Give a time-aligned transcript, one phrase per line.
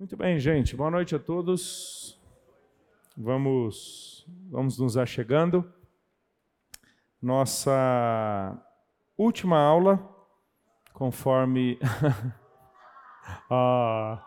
[0.00, 0.74] Muito bem, gente.
[0.74, 2.18] Boa noite a todos.
[3.14, 5.70] Vamos, vamos nos achegando.
[7.20, 8.58] Nossa
[9.14, 10.02] última aula,
[10.94, 11.78] conforme.
[13.50, 14.26] ah.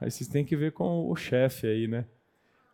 [0.00, 2.06] Aí vocês têm que ver com o chefe aí, né?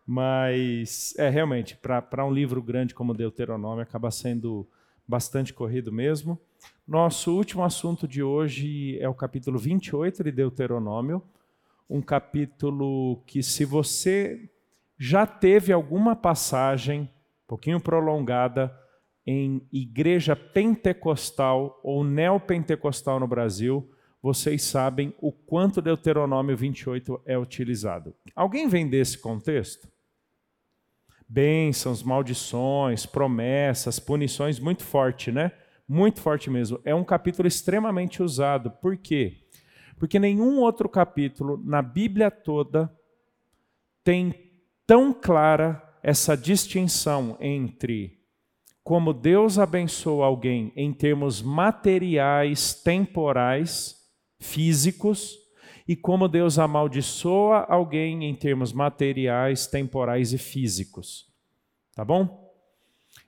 [0.07, 4.65] Mas, é, realmente, para um livro grande como Deuteronômio, acaba sendo
[5.05, 6.39] bastante corrido mesmo.
[6.87, 11.23] Nosso último assunto de hoje é o capítulo 28 de Deuteronômio,
[11.89, 14.49] um capítulo que, se você
[14.97, 18.77] já teve alguma passagem, um pouquinho prolongada,
[19.25, 23.89] em igreja pentecostal ou neopentecostal no Brasil,
[24.21, 28.15] vocês sabem o quanto Deuteronômio 28 é utilizado.
[28.35, 29.87] Alguém vem desse contexto?
[31.27, 35.51] Bênçãos, maldições, promessas, punições, muito forte, né?
[35.91, 36.79] Muito forte mesmo.
[36.85, 38.71] É um capítulo extremamente usado.
[38.71, 39.43] Por quê?
[39.99, 42.89] Porque nenhum outro capítulo na Bíblia toda
[44.01, 44.33] tem
[44.87, 48.21] tão clara essa distinção entre
[48.85, 53.97] como Deus abençoa alguém em termos materiais, temporais,
[54.39, 55.37] físicos,
[55.85, 61.27] e como Deus amaldiçoa alguém em termos materiais, temporais e físicos.
[61.93, 62.40] Tá bom?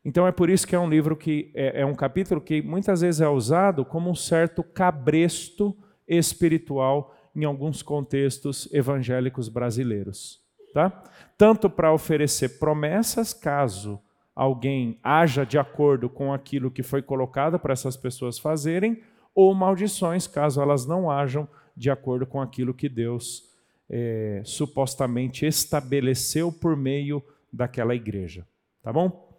[0.06, 3.02] Então é por isso que é um livro que é, é um capítulo que muitas
[3.02, 5.76] vezes é usado como um certo cabresto
[6.08, 10.42] espiritual em alguns contextos evangélicos brasileiros,
[10.74, 11.04] tá?
[11.38, 14.00] Tanto para oferecer promessas caso
[14.36, 19.02] alguém haja de acordo com aquilo que foi colocado para essas pessoas fazerem,
[19.34, 23.52] ou maldições caso elas não hajam de acordo com aquilo que Deus
[23.90, 28.46] é, supostamente estabeleceu por meio daquela igreja,
[28.82, 29.33] tá bom?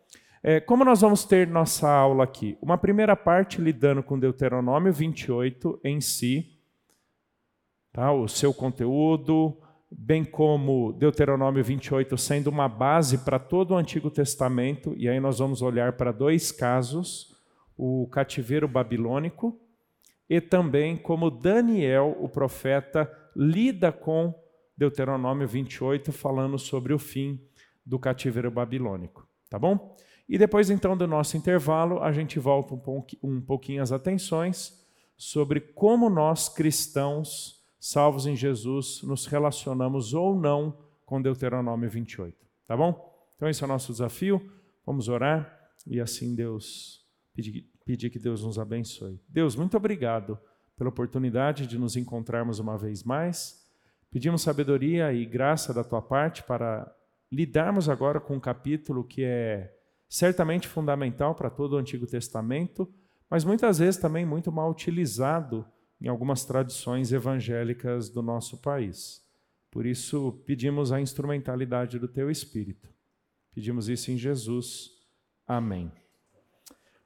[0.46, 2.58] É, como nós vamos ter nossa aula aqui?
[2.60, 6.60] Uma primeira parte lidando com Deuteronômio 28 em si,
[7.90, 8.12] tá?
[8.12, 9.56] o seu conteúdo,
[9.90, 15.38] bem como Deuteronômio 28 sendo uma base para todo o Antigo Testamento, e aí nós
[15.38, 17.34] vamos olhar para dois casos,
[17.74, 19.58] o cativeiro babilônico
[20.28, 24.34] e também como Daniel, o profeta, lida com
[24.76, 27.40] Deuteronômio 28, falando sobre o fim
[27.84, 29.26] do cativeiro babilônico.
[29.48, 29.96] Tá bom?
[30.28, 32.74] E depois, então, do nosso intervalo, a gente volta
[33.22, 34.82] um pouquinho as atenções
[35.16, 42.36] sobre como nós, cristãos, salvos em Jesus, nos relacionamos ou não com Deuteronômio 28.
[42.66, 43.14] Tá bom?
[43.36, 44.40] Então, esse é o nosso desafio.
[44.86, 45.54] Vamos orar
[45.86, 47.04] e assim Deus,
[47.34, 49.20] pedir, pedir que Deus nos abençoe.
[49.28, 50.38] Deus, muito obrigado
[50.76, 53.62] pela oportunidade de nos encontrarmos uma vez mais.
[54.10, 56.90] Pedimos sabedoria e graça da tua parte para
[57.30, 59.73] lidarmos agora com um capítulo que é
[60.14, 62.88] certamente fundamental para todo o Antigo Testamento,
[63.28, 65.66] mas muitas vezes também muito mal utilizado
[66.00, 69.20] em algumas tradições evangélicas do nosso país.
[69.72, 72.88] Por isso, pedimos a instrumentalidade do teu Espírito.
[73.52, 74.90] Pedimos isso em Jesus.
[75.48, 75.90] Amém.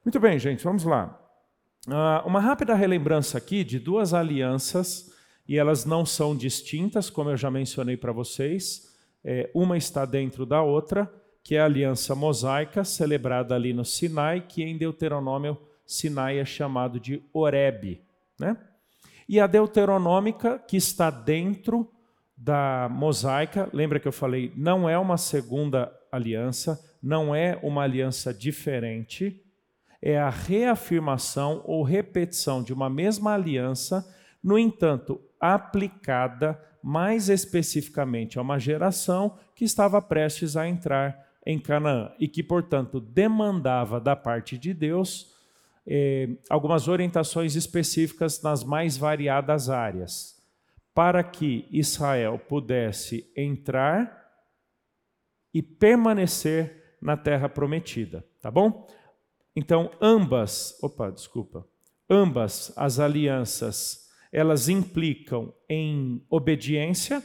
[0.05, 1.19] Muito bem, gente, vamos lá.
[1.87, 5.11] Uh, uma rápida relembrança aqui de duas alianças,
[5.47, 8.95] e elas não são distintas, como eu já mencionei para vocês.
[9.23, 11.11] É, uma está dentro da outra,
[11.43, 16.99] que é a aliança mosaica, celebrada ali no Sinai, que em Deuteronômio Sinai é chamado
[16.99, 17.99] de Oreb.
[18.39, 18.55] Né?
[19.27, 21.91] E a deuteronômica, que está dentro
[22.37, 28.33] da mosaica, lembra que eu falei, não é uma segunda aliança, não é uma aliança
[28.33, 29.43] diferente,
[30.01, 34.07] é a reafirmação ou repetição de uma mesma aliança,
[34.43, 42.11] no entanto, aplicada mais especificamente a uma geração que estava prestes a entrar em Canaã
[42.19, 45.33] e que, portanto, demandava da parte de Deus
[45.87, 50.39] eh, algumas orientações específicas nas mais variadas áreas,
[50.93, 54.29] para que Israel pudesse entrar
[55.51, 58.87] e permanecer na terra prometida, tá bom?
[59.55, 61.67] Então, ambas, opa, desculpa,
[62.07, 67.23] ambas as alianças, elas implicam em obediência,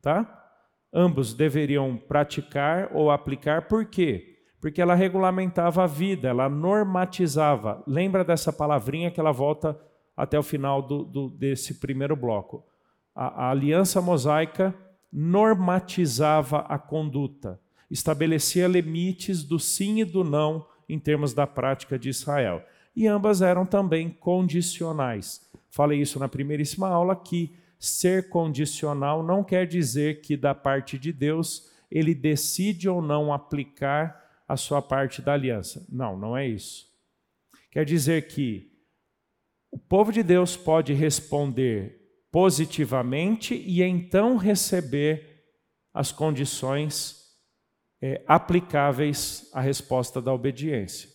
[0.00, 0.39] tá?
[0.92, 4.38] Ambos deveriam praticar ou aplicar, por quê?
[4.60, 7.82] Porque ela regulamentava a vida, ela normatizava.
[7.86, 9.78] Lembra dessa palavrinha que ela volta
[10.16, 12.64] até o final do, do, desse primeiro bloco.
[13.14, 14.74] A, a aliança mosaica
[15.12, 17.58] normatizava a conduta,
[17.90, 22.62] estabelecia limites do sim e do não em termos da prática de Israel.
[22.94, 25.48] E ambas eram também condicionais.
[25.70, 31.12] Falei isso na primeiríssima aula que ser condicional não quer dizer que, da parte de
[31.12, 35.86] Deus, ele decide ou não aplicar a sua parte da aliança.
[35.88, 36.86] Não, não é isso.
[37.70, 38.70] Quer dizer que
[39.70, 41.98] o povo de Deus pode responder
[42.30, 45.44] positivamente e então receber
[45.94, 47.16] as condições
[48.02, 51.08] é, aplicáveis à resposta da obediência.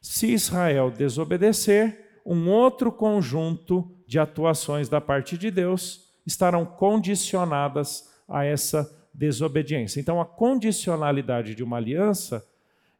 [0.00, 8.44] Se Israel desobedecer, um outro conjunto de atuações da parte de Deus estarão condicionadas a
[8.44, 10.00] essa desobediência.
[10.00, 12.46] Então, a condicionalidade de uma aliança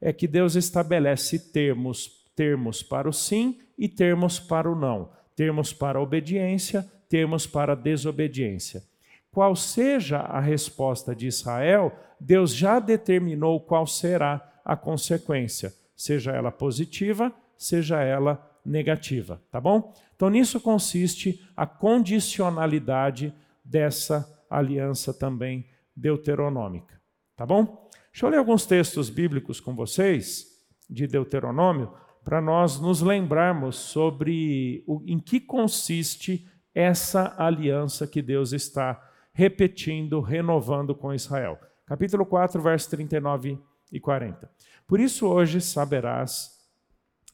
[0.00, 5.70] é que Deus estabelece termos, termos para o sim e termos para o não, termos
[5.70, 8.82] para a obediência, termos para a desobediência.
[9.30, 16.50] Qual seja a resposta de Israel, Deus já determinou qual será a consequência, seja ela
[16.50, 19.92] positiva, seja ela negativa, tá bom?
[20.14, 25.66] Então nisso consiste a condicionalidade dessa aliança também
[25.96, 27.00] deuteronômica,
[27.36, 27.88] tá bom?
[28.12, 30.46] Deixa eu ler alguns textos bíblicos com vocês
[30.88, 31.92] de Deuteronômio
[32.22, 40.20] para nós nos lembrarmos sobre o, em que consiste essa aliança que Deus está repetindo,
[40.20, 41.58] renovando com Israel.
[41.86, 43.58] Capítulo 4, versos 39
[43.90, 44.50] e 40.
[44.86, 46.61] Por isso hoje saberás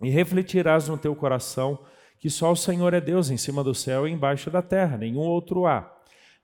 [0.03, 1.79] e refletirás no teu coração
[2.19, 5.21] que só o Senhor é Deus em cima do céu e embaixo da terra, nenhum
[5.21, 5.95] outro há.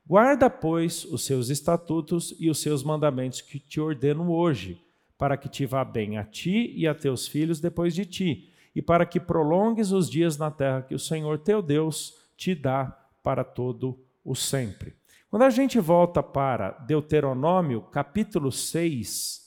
[0.06, 4.80] Guarda, pois, os seus estatutos e os seus mandamentos que te ordeno hoje,
[5.18, 8.82] para que te vá bem a ti e a teus filhos depois de ti, e
[8.82, 12.86] para que prolongues os dias na terra que o Senhor teu Deus te dá
[13.22, 14.94] para todo o sempre.
[15.30, 19.40] Quando a gente volta para Deuteronômio, capítulo 6,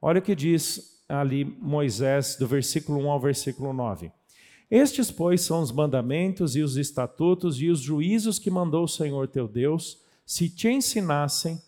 [0.00, 4.10] olha o que diz ali Moisés, do versículo 1 ao versículo 9.
[4.70, 9.28] Estes, pois, são os mandamentos e os estatutos e os juízos que mandou o Senhor
[9.28, 11.60] teu Deus, se te ensinassem,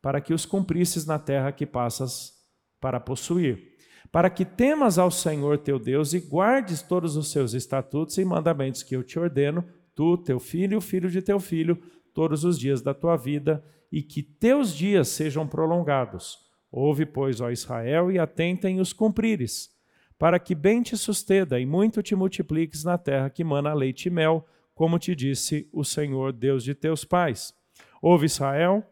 [0.00, 2.32] para que os cumprisses na terra que passas
[2.80, 3.76] para possuir,
[4.10, 8.82] para que temas ao Senhor teu Deus e guardes todos os seus estatutos e mandamentos
[8.82, 9.62] que eu te ordeno,
[9.94, 11.76] tu, teu filho e o filho de teu filho,
[12.14, 16.47] todos os dias da tua vida, e que teus dias sejam prolongados.
[16.70, 19.76] Ouve, pois, ó Israel, e atenta em os cumprires
[20.18, 24.10] para que bem te susteda e muito te multipliques na terra que mana leite e
[24.10, 24.44] mel,
[24.74, 27.54] como te disse o Senhor, Deus de teus pais.
[28.02, 28.84] Ouve, Israel,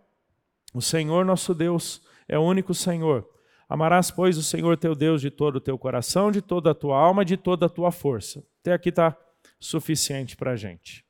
[0.72, 3.28] o Senhor nosso Deus é o único Senhor.
[3.68, 6.96] Amarás, pois, o Senhor teu Deus de todo o teu coração, de toda a tua
[6.96, 8.44] alma, de toda a tua força.
[8.60, 9.16] Até aqui está
[9.58, 11.04] suficiente para a gente.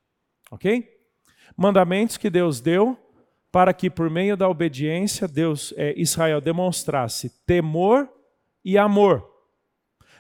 [0.51, 0.89] Ok?
[1.55, 2.99] Mandamentos que Deus deu
[3.57, 8.07] para que, por meio da obediência, Deus, é, Israel demonstrasse temor
[8.63, 9.37] e amor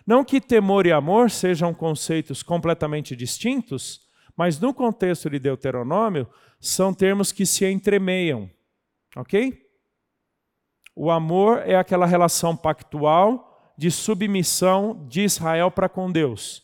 [0.06, 4.06] não que temor e amor sejam conceitos completamente distintos,
[4.37, 6.29] mas no contexto de Deuteronômio,
[6.61, 8.49] são termos que se entremeiam,
[9.17, 9.67] ok?
[10.94, 16.62] O amor é aquela relação pactual de submissão de Israel para com Deus,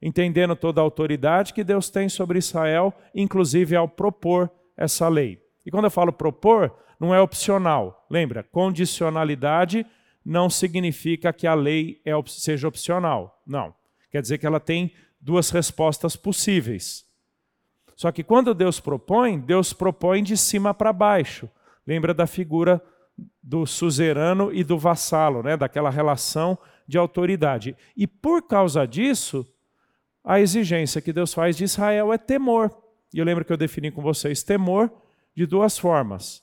[0.00, 5.47] entendendo toda a autoridade que Deus tem sobre Israel, inclusive ao propor essa lei.
[5.68, 8.06] E quando eu falo propor, não é opcional.
[8.08, 8.42] Lembra?
[8.42, 9.84] Condicionalidade
[10.24, 13.42] não significa que a lei é, seja opcional.
[13.46, 13.74] Não.
[14.10, 17.04] Quer dizer que ela tem duas respostas possíveis.
[17.94, 21.50] Só que quando Deus propõe, Deus propõe de cima para baixo.
[21.86, 22.82] Lembra da figura
[23.42, 25.54] do suzerano e do vassalo, né?
[25.54, 26.56] daquela relação
[26.86, 27.76] de autoridade.
[27.94, 29.46] E por causa disso,
[30.24, 32.74] a exigência que Deus faz de Israel é temor.
[33.12, 34.90] E eu lembro que eu defini com vocês temor
[35.38, 36.42] de duas formas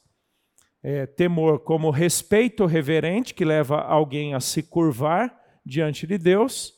[0.82, 6.74] é, temor como respeito reverente, que leva alguém a se curvar diante de Deus,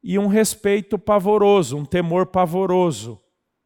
[0.00, 3.20] e um respeito pavoroso, um temor pavoroso,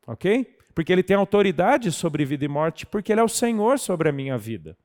[0.07, 0.47] ok?
[0.75, 4.13] Porque ele tem autoridade sobre vida e morte, porque ele é o Senhor sobre a
[4.13, 4.79] minha vida.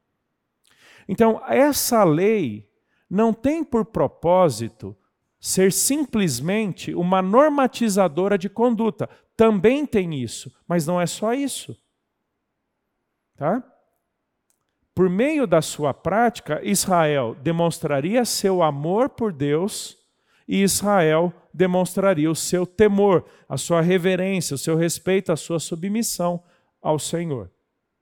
[1.07, 2.67] Então, essa lei
[3.09, 4.93] não tem por propósito
[5.39, 9.09] ser simplesmente uma normatizadora de conduta.
[9.37, 11.81] Também tem isso, mas não é só isso.
[13.43, 13.61] Tá?
[14.95, 19.97] Por meio da sua prática, Israel demonstraria seu amor por Deus
[20.47, 26.41] e Israel demonstraria o seu temor, a sua reverência, o seu respeito, a sua submissão
[26.81, 27.51] ao Senhor.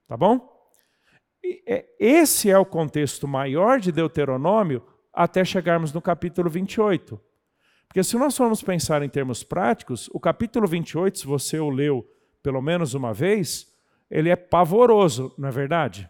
[0.06, 0.48] Tá bom?
[1.66, 4.80] É, esse é o contexto maior de Deuteronômio
[5.12, 7.20] até chegarmos no capítulo 28.
[7.88, 12.08] Porque se nós formos pensar em termos práticos, o capítulo 28, se você o leu
[12.44, 13.71] pelo menos uma vez,
[14.12, 16.08] ele é pavoroso, não é verdade?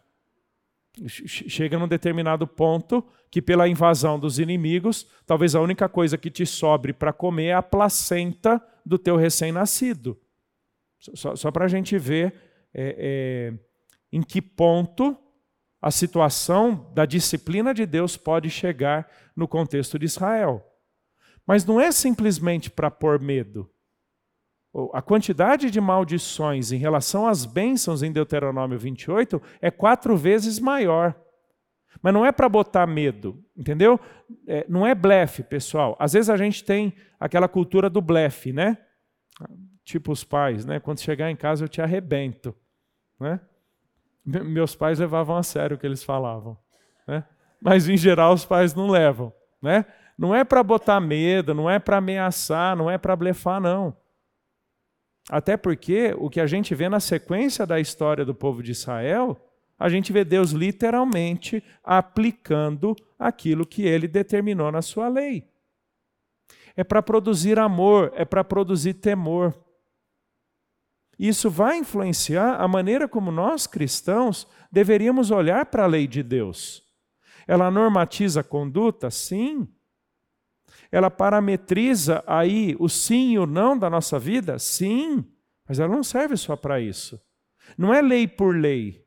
[1.06, 6.44] chega num determinado ponto que, pela invasão dos inimigos, talvez a única coisa que te
[6.44, 10.20] sobre para comer é a placenta do teu recém-nascido.
[10.98, 12.34] Só, só para a gente ver
[12.74, 13.58] é, é,
[14.12, 15.16] em que ponto
[15.80, 20.62] a situação da disciplina de Deus pode chegar no contexto de Israel.
[21.46, 23.71] Mas não é simplesmente para pôr medo.
[24.92, 31.14] A quantidade de maldições em relação às bênçãos em Deuteronômio 28 é quatro vezes maior.
[32.00, 34.00] Mas não é para botar medo, entendeu?
[34.46, 35.94] É, não é blefe, pessoal.
[35.98, 38.78] Às vezes a gente tem aquela cultura do blefe, né?
[39.84, 40.80] Tipo os pais, né?
[40.80, 42.54] Quando chegar em casa eu te arrebento,
[43.20, 43.40] né?
[44.24, 46.56] Meus pais levavam a sério o que eles falavam,
[47.06, 47.24] né?
[47.60, 49.84] Mas em geral os pais não levam, né?
[50.16, 53.96] Não é para botar medo, não é para ameaçar, não é para blefar, não.
[55.30, 59.40] Até porque o que a gente vê na sequência da história do povo de Israel,
[59.78, 65.48] a gente vê Deus literalmente aplicando aquilo que ele determinou na sua lei.
[66.76, 69.54] É para produzir amor, é para produzir temor.
[71.18, 76.82] Isso vai influenciar a maneira como nós cristãos deveríamos olhar para a lei de Deus.
[77.46, 79.10] Ela normatiza a conduta?
[79.10, 79.68] Sim.
[80.92, 84.58] Ela parametriza aí o sim e o não da nossa vida?
[84.58, 85.24] Sim.
[85.66, 87.18] Mas ela não serve só para isso.
[87.78, 89.02] Não é lei por lei.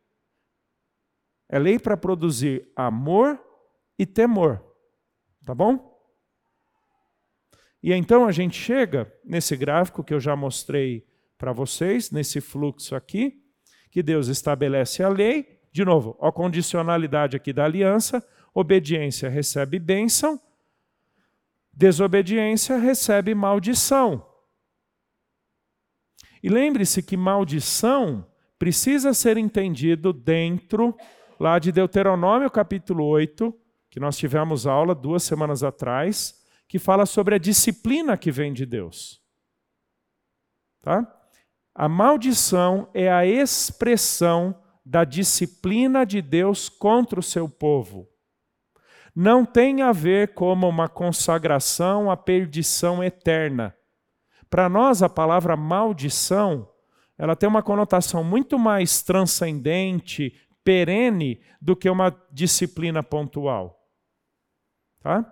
[1.47, 3.39] É lei para produzir amor
[3.99, 4.65] e temor.
[5.45, 5.93] Tá bom?
[7.83, 11.05] E então a gente chega nesse gráfico que eu já mostrei
[11.37, 13.43] para vocês, nesse fluxo aqui,
[13.91, 15.61] que Deus estabelece a lei.
[15.71, 20.41] De novo, a condicionalidade aqui da aliança, obediência recebe bênção,
[21.75, 24.25] desobediência recebe maldição.
[26.41, 28.25] E lembre-se que maldição
[28.57, 30.95] precisa ser entendido dentro
[31.39, 33.53] lá de Deuteronômio capítulo 8,
[33.89, 38.65] que nós tivemos aula duas semanas atrás, que fala sobre a disciplina que vem de
[38.65, 39.21] Deus.
[40.81, 41.11] Tá?
[41.73, 48.07] A maldição é a expressão da disciplina de Deus contra o seu povo
[49.15, 53.73] não tem a ver como uma consagração à perdição eterna.
[54.49, 56.69] Para nós, a palavra maldição,
[57.17, 63.79] ela tem uma conotação muito mais transcendente, perene, do que uma disciplina pontual.
[65.01, 65.25] Tá?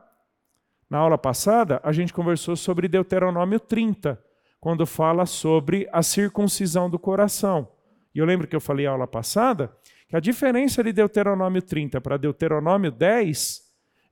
[0.90, 4.24] Na aula passada, a gente conversou sobre Deuteronômio 30,
[4.62, 7.68] quando fala sobre a circuncisão do coração.
[8.16, 9.76] E eu lembro que eu falei na aula passada
[10.08, 13.63] que a diferença de Deuteronômio 30 para Deuteronômio 10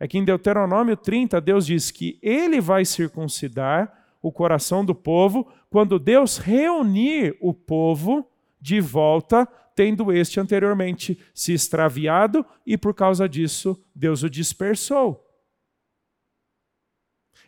[0.01, 5.48] é que em Deuteronômio 30, Deus diz que ele vai circuncidar o coração do povo
[5.70, 8.27] quando Deus reunir o povo
[8.60, 15.24] de volta, tendo este anteriormente se extraviado e por causa disso Deus o dispersou.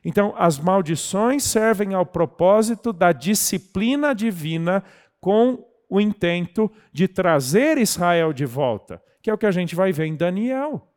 [0.06, 4.84] Então, as maldições servem ao propósito da disciplina divina
[5.20, 9.92] com o intento de trazer Israel de volta, que é o que a gente vai
[9.92, 10.93] ver em Daniel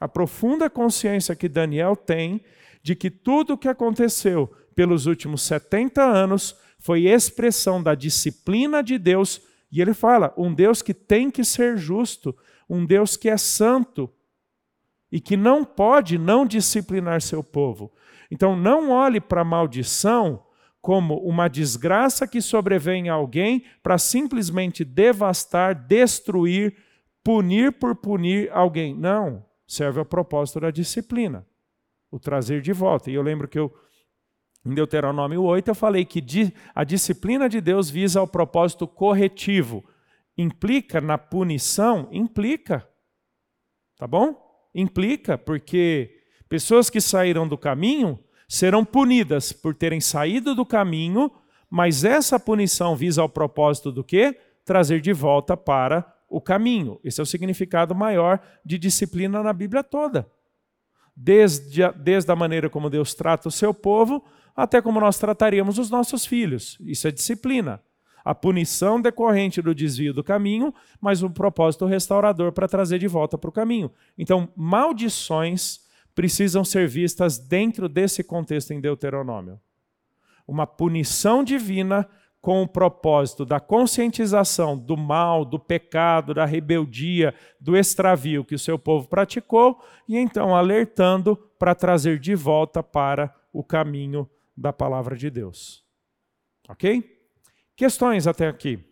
[0.00, 2.42] a profunda consciência que Daniel tem
[2.82, 8.98] de que tudo o que aconteceu pelos últimos 70 anos foi expressão da disciplina de
[8.98, 9.42] Deus.
[9.70, 12.34] E ele fala: um Deus que tem que ser justo,
[12.68, 14.10] um Deus que é santo
[15.12, 17.92] e que não pode não disciplinar seu povo.
[18.30, 20.44] Então, não olhe para a maldição
[20.80, 26.74] como uma desgraça que sobrevém a alguém para simplesmente devastar, destruir,
[27.22, 28.94] punir por punir alguém.
[28.94, 31.46] Não serve ao propósito da disciplina,
[32.10, 33.08] o trazer de volta.
[33.08, 33.72] E eu lembro que eu,
[34.66, 36.20] em Deuteronômio 8, eu falei que
[36.74, 39.84] a disciplina de Deus visa ao propósito corretivo.
[40.36, 42.08] Implica na punição?
[42.10, 42.84] Implica.
[43.96, 44.36] Tá bom?
[44.74, 51.30] Implica, porque pessoas que saíram do caminho serão punidas por terem saído do caminho,
[51.70, 54.36] mas essa punição visa ao propósito do quê?
[54.64, 57.00] Trazer de volta para o caminho.
[57.02, 60.30] Esse é o significado maior de disciplina na Bíblia toda.
[61.14, 65.76] Desde a, desde a maneira como Deus trata o seu povo, até como nós trataríamos
[65.78, 66.78] os nossos filhos.
[66.80, 67.82] Isso é disciplina.
[68.24, 73.36] A punição decorrente do desvio do caminho, mas o propósito restaurador para trazer de volta
[73.36, 73.90] para o caminho.
[74.16, 75.80] Então, maldições
[76.14, 79.58] precisam ser vistas dentro desse contexto em Deuteronômio.
[80.46, 82.06] Uma punição divina
[82.40, 88.58] com o propósito da conscientização do mal, do pecado, da rebeldia, do extravio que o
[88.58, 95.16] seu povo praticou, e então alertando para trazer de volta para o caminho da palavra
[95.16, 95.84] de Deus.
[96.68, 97.18] Ok?
[97.76, 98.82] Questões até aqui?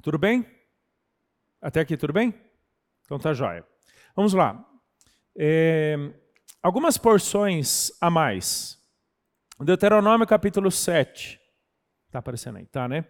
[0.00, 0.46] Tudo bem?
[1.62, 2.34] Até aqui tudo bem?
[3.04, 3.66] Então tá jóia.
[4.14, 4.73] Vamos lá.
[5.36, 5.96] É,
[6.62, 8.78] algumas porções a mais.
[9.60, 11.40] Deuteronômio capítulo 7.
[12.06, 13.04] Está aparecendo aí, tá, né?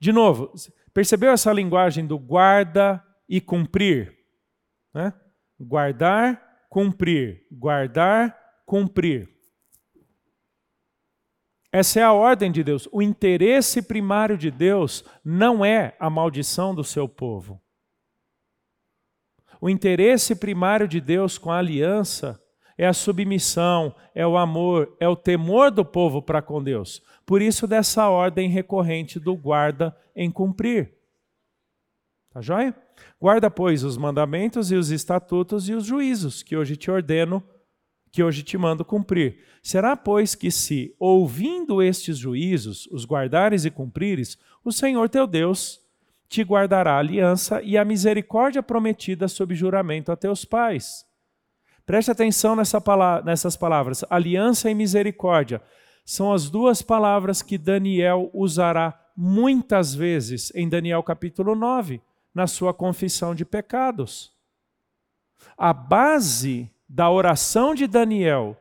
[0.00, 0.52] De novo,
[0.92, 4.16] percebeu essa linguagem do guarda e cumprir?
[4.94, 5.12] Né?
[5.60, 9.28] guardar, cumprir, guardar, cumprir.
[11.72, 12.88] Essa é a ordem de Deus.
[12.92, 17.60] O interesse primário de Deus não é a maldição do seu povo.
[19.60, 22.40] O interesse primário de Deus com a aliança
[22.76, 27.02] é a submissão, é o amor, é o temor do povo para com Deus.
[27.26, 30.94] Por isso, dessa ordem recorrente do guarda em cumprir.
[32.30, 32.74] Tá joia?
[33.20, 37.42] Guarda, pois, os mandamentos e os estatutos e os juízos que hoje te ordeno
[38.10, 39.38] que hoje te mando cumprir.
[39.62, 45.80] Será, pois, que se, ouvindo estes juízos, os guardares e cumprires, o Senhor teu Deus
[46.28, 51.06] te guardará a aliança e a misericórdia prometida sob juramento a teus pais.
[51.86, 52.82] Preste atenção nessa
[53.24, 54.04] nessas palavras.
[54.10, 55.62] Aliança e misericórdia
[56.04, 62.00] são as duas palavras que Daniel usará muitas vezes em Daniel capítulo 9,
[62.34, 64.32] na sua confissão de pecados.
[65.56, 68.54] A base da oração de Daniel,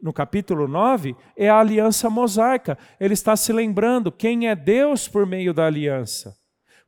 [0.00, 2.78] no capítulo 9, é a aliança mosaica.
[3.00, 6.37] Ele está se lembrando quem é Deus por meio da aliança.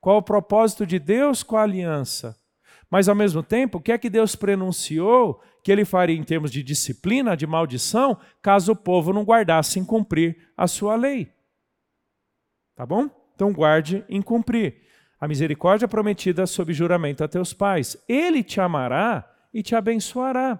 [0.00, 2.36] Qual o propósito de Deus com a aliança?
[2.90, 6.50] Mas, ao mesmo tempo, o que é que Deus prenunciou que ele faria em termos
[6.50, 11.32] de disciplina, de maldição, caso o povo não guardasse em cumprir a sua lei?
[12.74, 13.08] Tá bom?
[13.34, 14.82] Então, guarde em cumprir.
[15.20, 17.96] A misericórdia prometida sob juramento a teus pais.
[18.08, 20.58] Ele te amará e te abençoará,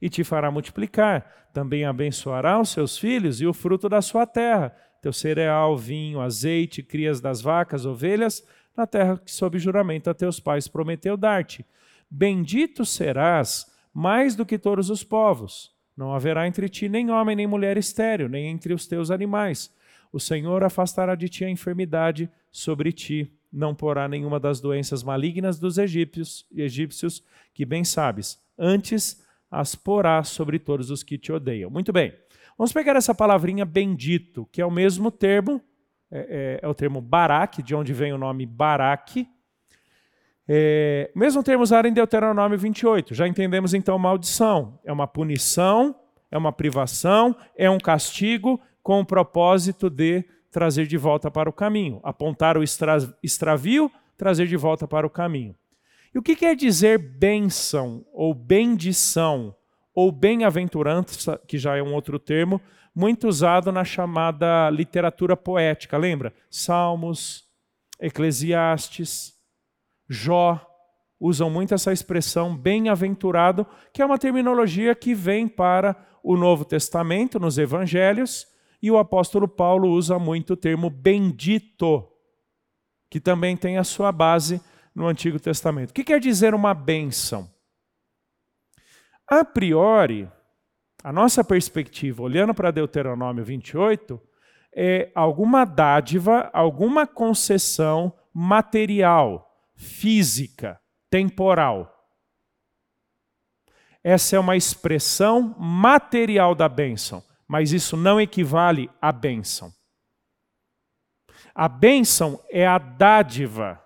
[0.00, 1.48] e te fará multiplicar.
[1.52, 6.82] Também abençoará os seus filhos e o fruto da sua terra, teu cereal, vinho, azeite,
[6.82, 8.42] crias das vacas, ovelhas,
[8.74, 11.66] na terra que sob juramento a teus pais prometeu dar-te.
[12.10, 15.70] Bendito serás mais do que todos os povos.
[15.94, 19.70] Não haverá entre ti nem homem nem mulher estéril, nem entre os teus animais.
[20.10, 25.58] O Senhor afastará de ti a enfermidade sobre ti não porá nenhuma das doenças malignas
[25.58, 28.40] dos egípcios, egípcios que bem sabes.
[28.58, 31.68] Antes as porá sobre todos os que te odeiam.
[31.68, 32.14] Muito bem.
[32.56, 35.60] Vamos pegar essa palavrinha bendito, que é o mesmo termo,
[36.10, 39.26] é, é, é o termo Barak, de onde vem o nome Barak.
[40.46, 43.14] É, mesmo termo usado em Deuteronômio 28.
[43.14, 44.78] Já entendemos então maldição.
[44.84, 45.94] É uma punição,
[46.30, 51.52] é uma privação, é um castigo com o propósito de trazer de volta para o
[51.52, 52.00] caminho.
[52.02, 55.56] Apontar o extravio, trazer de volta para o caminho.
[56.14, 59.56] E o que quer dizer bênção, ou bendição,
[59.94, 62.60] ou bem-aventurança, que já é um outro termo,
[62.94, 66.32] muito usado na chamada literatura poética, lembra?
[66.50, 67.44] Salmos,
[68.00, 69.34] Eclesiastes,
[70.08, 70.60] Jó,
[71.18, 77.38] usam muito essa expressão bem-aventurado, que é uma terminologia que vem para o Novo Testamento,
[77.38, 78.46] nos Evangelhos,
[78.82, 82.08] e o apóstolo Paulo usa muito o termo bendito,
[83.08, 84.60] que também tem a sua base
[84.94, 85.90] no Antigo Testamento.
[85.90, 87.48] O que quer dizer uma bênção?
[89.28, 90.30] A priori,
[91.02, 94.20] a nossa perspectiva, olhando para Deuteronômio 28,
[94.74, 100.80] é alguma dádiva, alguma concessão material, física,
[101.10, 101.88] temporal.
[104.04, 109.70] Essa é uma expressão material da bênção mas isso não equivale à bênção.
[111.54, 113.81] A bênção é a dádiva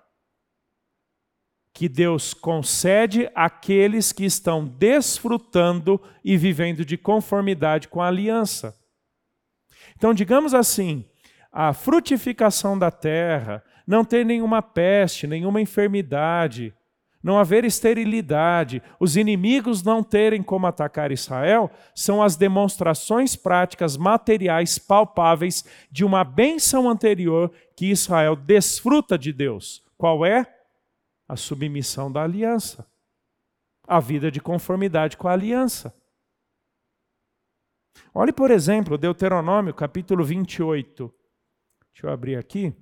[1.76, 8.74] que Deus concede àqueles que estão desfrutando e vivendo de conformidade com a aliança.
[9.94, 11.04] Então, digamos assim,
[11.52, 16.72] a frutificação da terra, não ter nenhuma peste, nenhuma enfermidade,
[17.22, 24.78] não haver esterilidade, os inimigos não terem como atacar Israel, são as demonstrações práticas, materiais,
[24.78, 29.84] palpáveis de uma bênção anterior que Israel desfruta de Deus.
[29.98, 30.55] Qual é?
[31.28, 32.90] A submissão da aliança.
[33.86, 35.94] A vida de conformidade com a aliança.
[38.12, 41.12] Olhe, por exemplo, Deuteronômio capítulo 28.
[41.92, 42.74] Deixa eu abrir aqui.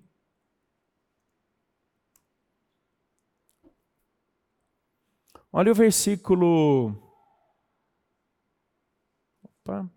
[5.53, 7.01] Olha o versículo.
[9.43, 9.89] Opa.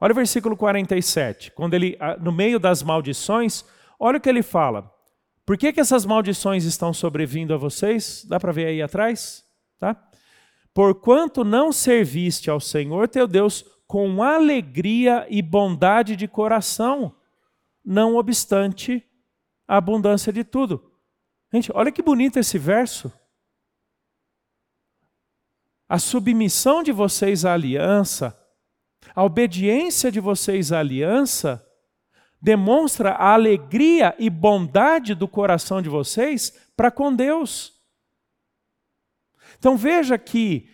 [0.00, 1.50] Olha o versículo 47.
[1.52, 3.64] Quando ele, no meio das maldições,
[4.00, 4.90] olha o que ele fala.
[5.52, 8.24] Por que, que essas maldições estão sobrevindo a vocês?
[8.26, 9.46] Dá para ver aí atrás?
[9.78, 9.94] Tá?
[10.72, 17.14] Porquanto não serviste ao Senhor teu Deus com alegria e bondade de coração,
[17.84, 19.06] não obstante
[19.68, 20.90] a abundância de tudo.
[21.52, 23.12] Gente, olha que bonito esse verso.
[25.86, 28.34] A submissão de vocês à aliança,
[29.14, 31.62] a obediência de vocês à aliança,
[32.42, 37.80] demonstra a alegria e bondade do coração de vocês para com Deus.
[39.58, 40.68] Então veja que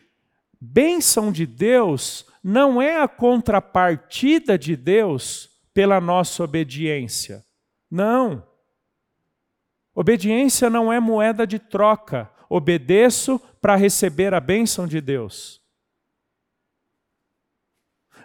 [0.59, 7.45] bênção de Deus não é a contrapartida de Deus pela nossa obediência.
[7.91, 8.43] Não.
[9.95, 12.33] Obediência não é moeda de troca.
[12.49, 15.61] Obedeço para receber a bênção de Deus.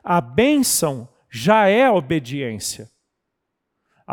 [0.01, 2.92] A bênção já é obediência.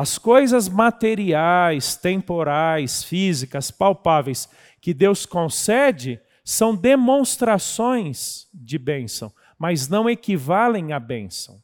[0.01, 4.49] As coisas materiais, temporais, físicas, palpáveis
[4.81, 11.63] que Deus concede são demonstrações de bênção, mas não equivalem à bênção.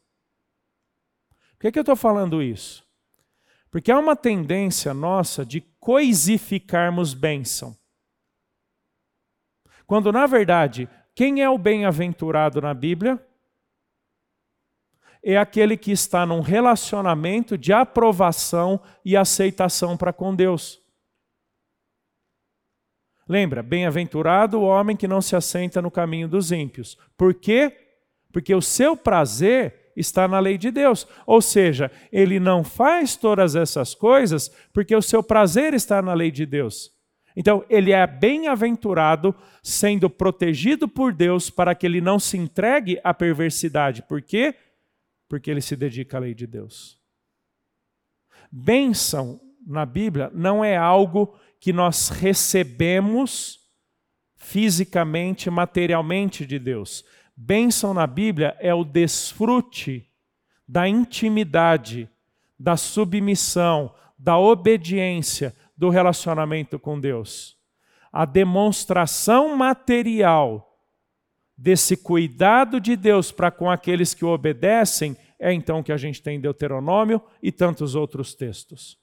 [1.53, 2.87] Por que, que eu estou falando isso?
[3.71, 7.75] Porque há uma tendência nossa de coisificarmos bênção.
[9.87, 13.19] Quando, na verdade, quem é o bem-aventurado na Bíblia?
[15.29, 20.81] É aquele que está num relacionamento de aprovação e aceitação para com Deus.
[23.29, 26.97] Lembra, bem-aventurado o homem que não se assenta no caminho dos ímpios.
[27.17, 27.77] Por quê?
[28.33, 31.09] Porque o seu prazer está na lei de Deus.
[31.27, 36.31] Ou seja, ele não faz todas essas coisas porque o seu prazer está na lei
[36.31, 36.93] de Deus.
[37.35, 43.13] Então, ele é bem-aventurado sendo protegido por Deus para que ele não se entregue à
[43.13, 44.03] perversidade.
[44.03, 44.55] Por quê?
[44.55, 44.66] porque
[45.51, 47.01] ele se dedica à lei de Deus.
[48.51, 53.61] Bênção na Bíblia não é algo que nós recebemos
[54.37, 57.05] fisicamente, materialmente de Deus.
[57.37, 60.09] Bênção na Bíblia é o desfrute
[60.69, 62.09] da intimidade,
[62.59, 67.57] da submissão, da obediência, do relacionamento com Deus.
[68.13, 70.76] A demonstração material
[71.57, 76.23] desse cuidado de Deus para com aqueles que o obedecem, é então que a gente
[76.23, 78.99] tem Deuteronômio e tantos outros textos.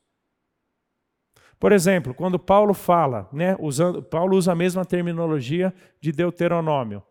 [1.60, 7.02] Por exemplo, quando Paulo fala, né, usando, Paulo usa a mesma terminologia de Deuteronômio.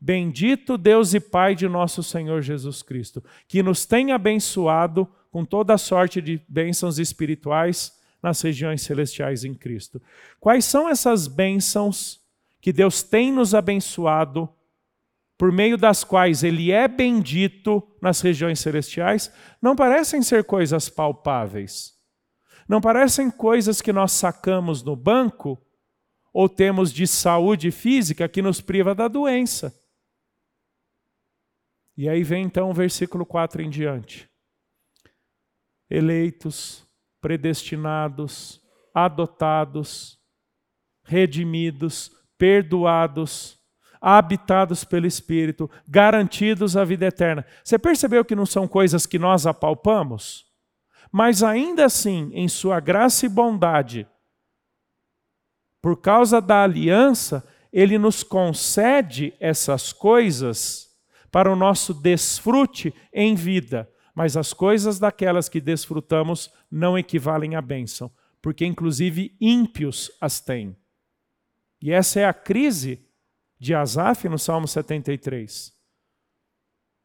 [0.00, 5.78] Bendito Deus e Pai de nosso Senhor Jesus Cristo, que nos tem abençoado com toda
[5.78, 10.02] sorte de bênçãos espirituais nas regiões celestiais em Cristo.
[10.40, 12.20] Quais são essas bênçãos
[12.60, 14.48] que Deus tem nos abençoado
[15.38, 21.92] por meio das quais ele é bendito nas regiões celestiais, não parecem ser coisas palpáveis.
[22.68, 25.60] Não parecem coisas que nós sacamos no banco
[26.32, 29.78] ou temos de saúde física que nos priva da doença.
[31.96, 34.30] E aí vem então o versículo 4 em diante.
[35.90, 36.88] Eleitos,
[37.20, 38.62] predestinados,
[38.94, 40.18] adotados,
[41.04, 43.61] redimidos, perdoados,
[44.02, 47.46] habitados pelo Espírito, garantidos a vida eterna.
[47.62, 50.44] Você percebeu que não são coisas que nós apalpamos?
[51.12, 54.08] Mas ainda assim, em Sua graça e bondade,
[55.80, 60.90] por causa da aliança, Ele nos concede essas coisas
[61.30, 63.88] para o nosso desfrute em vida.
[64.14, 68.10] Mas as coisas daquelas que desfrutamos não equivalem à bênção,
[68.42, 70.76] porque inclusive ímpios as têm.
[71.80, 73.06] E essa é a crise
[73.62, 75.72] de Asaf no Salmo 73.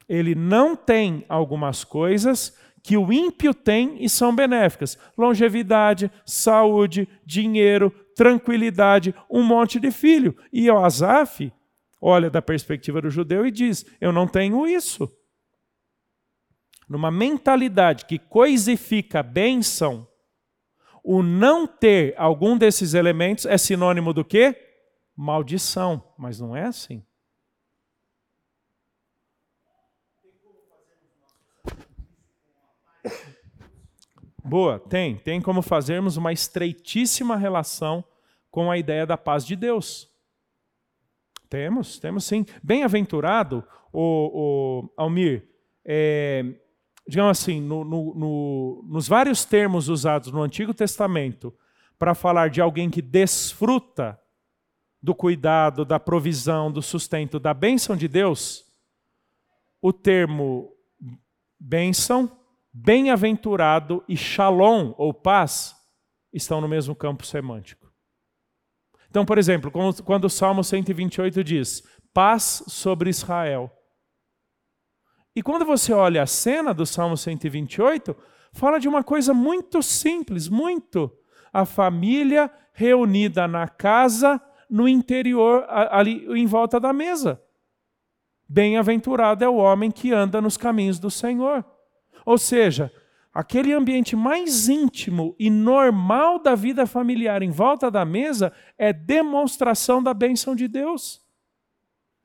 [0.10, 7.91] Ele não tem algumas coisas que o ímpio tem e são benéficas: longevidade, saúde, dinheiro,
[8.15, 10.36] tranquilidade, um monte de filho.
[10.52, 11.54] E o Asaf
[12.02, 15.08] olha da perspectiva do judeu e diz: Eu não tenho isso.
[16.89, 20.08] Numa mentalidade que coisifica bênção,
[21.04, 24.67] o não ter algum desses elementos é sinônimo do quê?
[25.18, 27.04] Maldição, mas não é assim.
[34.44, 35.18] Boa, tem.
[35.18, 38.04] Tem como fazermos uma estreitíssima relação
[38.52, 40.08] com a ideia da paz de Deus.
[41.50, 42.46] Temos, temos sim.
[42.64, 45.50] Bem-aventurado, o, o, Almir,
[45.84, 46.46] é,
[47.08, 51.54] digamos assim, no, no, no, nos vários termos usados no Antigo Testamento
[51.98, 54.20] para falar de alguém que desfruta
[55.08, 58.65] do cuidado, da provisão, do sustento, da bênção de Deus,
[59.82, 60.76] o termo
[61.58, 62.30] bênção,
[62.74, 65.74] bem-aventurado e shalom, ou paz,
[66.34, 67.89] estão no mesmo campo semântico.
[69.10, 69.72] Então, por exemplo,
[70.04, 73.72] quando o Salmo 128 diz: paz sobre Israel.
[75.34, 78.13] E quando você olha a cena do Salmo 128,
[78.52, 81.10] fala de uma coisa muito simples, muito.
[81.54, 87.42] A família reunida na casa no interior, ali em volta da mesa.
[88.50, 91.66] Bem-aventurado é o homem que anda nos caminhos do Senhor.
[92.26, 92.92] Ou seja,
[93.34, 100.02] aquele ambiente mais íntimo e normal da vida familiar em volta da mesa é demonstração
[100.02, 101.22] da bênção de Deus.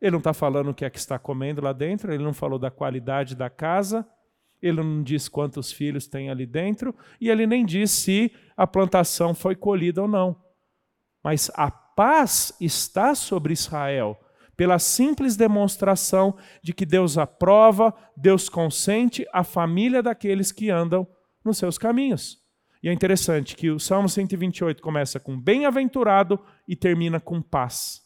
[0.01, 2.59] Ele não está falando o que é que está comendo lá dentro, ele não falou
[2.59, 4.07] da qualidade da casa,
[4.61, 9.35] ele não diz quantos filhos tem ali dentro, e ele nem diz se a plantação
[9.35, 10.37] foi colhida ou não.
[11.23, 14.19] Mas a paz está sobre Israel
[14.57, 21.07] pela simples demonstração de que Deus aprova, Deus consente a família daqueles que andam
[21.45, 22.39] nos seus caminhos.
[22.83, 28.02] E é interessante que o Salmo 128 começa com bem-aventurado e termina com paz.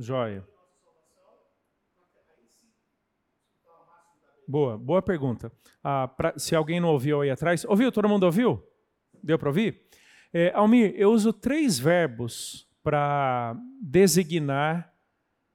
[0.00, 0.42] Joia.
[4.48, 5.52] Boa, boa pergunta.
[5.84, 7.92] Ah, pra, se alguém não ouviu aí atrás, ouviu?
[7.92, 8.66] Todo mundo ouviu?
[9.22, 9.86] Deu para ouvir?
[10.32, 14.90] É, Almir, eu uso três verbos para designar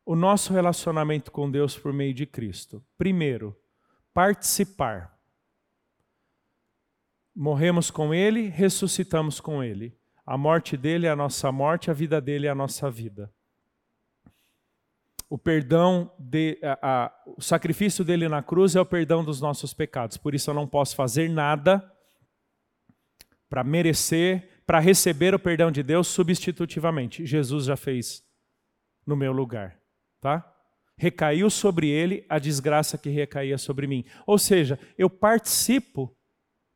[0.06, 2.86] o nosso relacionamento com Deus por meio de Cristo.
[3.00, 3.60] Primeiro,
[4.14, 5.20] participar.
[7.36, 9.98] Morremos com Ele, ressuscitamos com Ele.
[10.24, 13.34] A morte dele é a nossa morte, a vida dele é a nossa vida
[15.36, 19.74] o perdão, de, a, a, o sacrifício dele na cruz é o perdão dos nossos
[19.74, 20.15] pecados.
[20.15, 21.84] Por isso eu não posso fazer nada
[23.50, 27.26] para merecer, para receber o perdão de Deus substitutivamente.
[27.26, 28.24] Jesus já fez
[29.06, 29.78] no meu lugar,
[30.21, 30.50] tá?
[30.98, 34.06] Recaiu sobre ele a desgraça que recaía sobre mim.
[34.26, 36.15] Ou seja, eu participo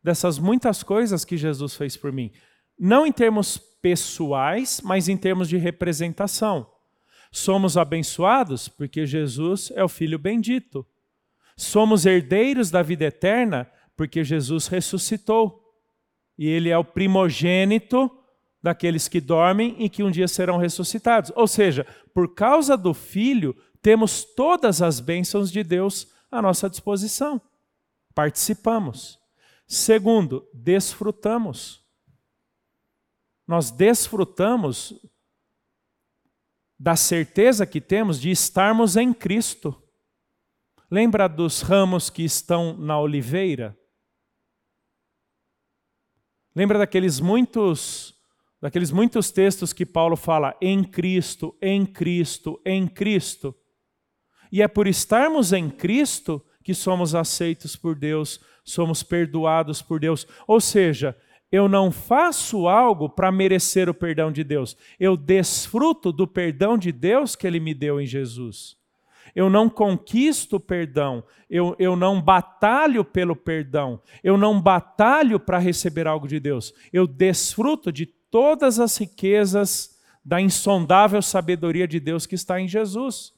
[0.04, 2.34] dessas muitas coisas que Jesus fez por mim,
[2.78, 6.70] não em termos pessoais, mas em termos de representação.
[7.32, 10.86] Somos abençoados porque Jesus é o Filho bendito.
[11.56, 15.62] Somos herdeiros da vida eterna porque Jesus ressuscitou.
[16.38, 18.10] E ele é o primogênito
[18.62, 21.32] daqueles que dormem e que um dia serão ressuscitados.
[21.36, 27.42] Ou seja, por causa do Filho, temos todas as bênçãos de Deus à nossa disposição.
[28.14, 29.20] Participamos.
[29.68, 31.84] Segundo, desfrutamos.
[33.48, 34.94] Nós desfrutamos
[36.80, 39.84] da certeza que temos de estarmos em Cristo.
[40.90, 43.78] Lembra dos ramos que estão na oliveira?
[46.56, 48.18] Lembra daqueles muitos
[48.62, 53.56] daqueles muitos textos que Paulo fala em Cristo, em Cristo, em Cristo.
[54.52, 60.28] E é por estarmos em Cristo que somos aceitos por Deus, somos perdoados por Deus.
[60.46, 61.18] Ou seja,
[61.52, 64.78] eu não faço algo para merecer o perdão de Deus.
[65.00, 68.78] Eu desfruto do perdão de Deus que Ele me deu em Jesus.
[69.36, 75.60] Eu não conquisto o perdão, eu, eu não batalho pelo perdão, eu não batalho para
[75.60, 76.74] receber algo de Deus.
[76.92, 83.34] Eu desfruto de todas as riquezas da insondável sabedoria de Deus que está em Jesus.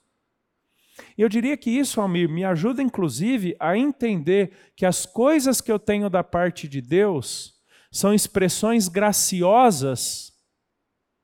[1.18, 5.80] Eu diria que isso, Almir, me ajuda inclusive a entender que as coisas que eu
[5.80, 7.61] tenho da parte de Deus
[7.92, 10.34] são expressões graciosas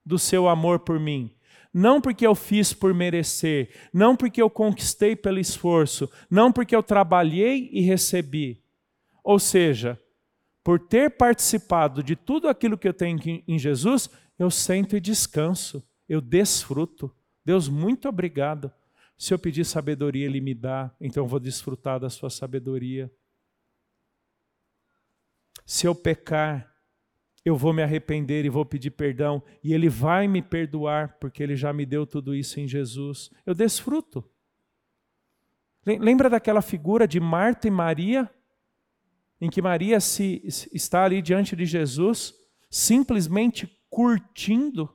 [0.06, 1.34] do seu amor por mim.
[1.74, 6.84] Não porque eu fiz por merecer, não porque eu conquistei pelo esforço, não porque eu
[6.84, 8.64] trabalhei e recebi.
[9.24, 10.00] Ou seja,
[10.64, 15.84] por ter participado de tudo aquilo que eu tenho em Jesus, eu sento e descanso,
[16.08, 17.14] eu desfruto.
[17.46, 18.72] Deus, muito obrigado.
[19.18, 23.12] Se eu pedir sabedoria, Ele me dá, então eu vou desfrutar da Sua sabedoria.
[25.68, 26.74] Se eu pecar,
[27.44, 31.58] eu vou me arrepender e vou pedir perdão, e Ele vai me perdoar, porque Ele
[31.58, 33.30] já me deu tudo isso em Jesus.
[33.46, 34.24] Eu desfruto.
[35.86, 38.32] Lembra daquela figura de Marta e Maria,
[39.42, 40.42] em que Maria se,
[40.74, 42.34] está ali diante de Jesus,
[42.70, 44.90] simplesmente curtindo?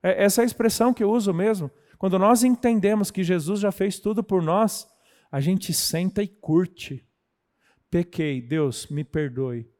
[0.00, 1.68] É, essa é a expressão que eu uso mesmo.
[1.98, 4.86] Quando nós entendemos que Jesus já fez tudo por nós,
[5.32, 7.04] a gente senta e curte.
[7.94, 9.70] Pequei, Deus, me perdoe.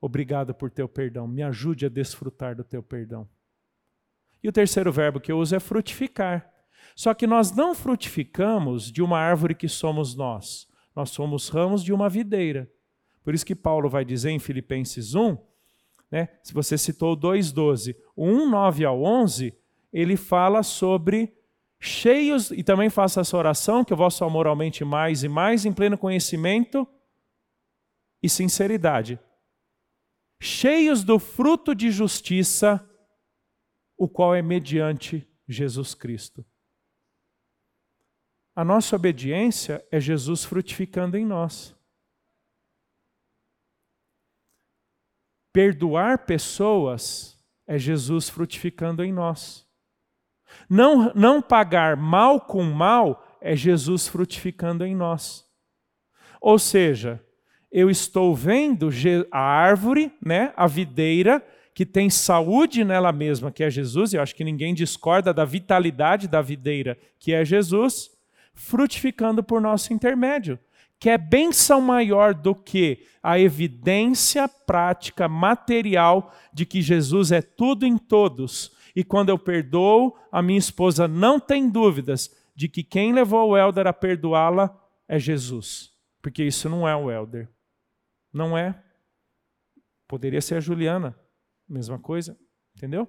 [0.00, 1.28] Obrigado por teu perdão.
[1.28, 3.28] Me ajude a desfrutar do teu perdão.
[4.42, 6.50] E o terceiro verbo que eu uso é frutificar.
[6.96, 10.66] Só que nós não frutificamos de uma árvore que somos nós.
[10.96, 12.72] Nós somos ramos de uma videira.
[13.22, 15.36] Por isso que Paulo vai dizer em Filipenses 1,
[16.10, 19.54] né, se você citou o 2,12, o 1, 9 ao 11,
[19.92, 21.36] ele fala sobre
[21.78, 25.72] cheios, e também faça essa oração, que o vosso amor aumente mais e mais em
[25.74, 26.88] pleno conhecimento
[28.22, 29.20] e sinceridade,
[30.40, 32.84] cheios do fruto de justiça
[33.96, 36.46] o qual é mediante Jesus Cristo.
[38.54, 41.76] A nossa obediência é Jesus frutificando em nós.
[45.52, 49.68] Perdoar pessoas é Jesus frutificando em nós.
[50.68, 55.48] Não, não pagar mal com mal é Jesus frutificando em nós.
[56.40, 57.24] Ou seja,
[57.70, 58.90] eu estou vendo
[59.30, 64.34] a árvore, né, a videira, que tem saúde nela mesma, que é Jesus, eu acho
[64.34, 68.10] que ninguém discorda da vitalidade da videira, que é Jesus,
[68.52, 70.58] frutificando por nosso intermédio,
[70.98, 77.86] que é benção maior do que a evidência prática, material, de que Jesus é tudo
[77.86, 78.72] em todos.
[78.96, 83.56] E quando eu perdoo, a minha esposa não tem dúvidas de que quem levou o
[83.56, 84.76] Helder a perdoá-la
[85.06, 85.92] é Jesus.
[86.20, 87.48] Porque isso não é o Helder.
[88.32, 88.82] Não é.
[90.06, 91.18] Poderia ser a Juliana.
[91.68, 92.38] Mesma coisa.
[92.76, 93.08] Entendeu?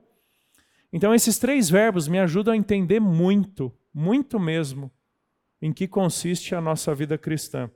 [0.92, 4.92] Então, esses três verbos me ajudam a entender muito, muito mesmo,
[5.62, 7.70] em que consiste a nossa vida cristã.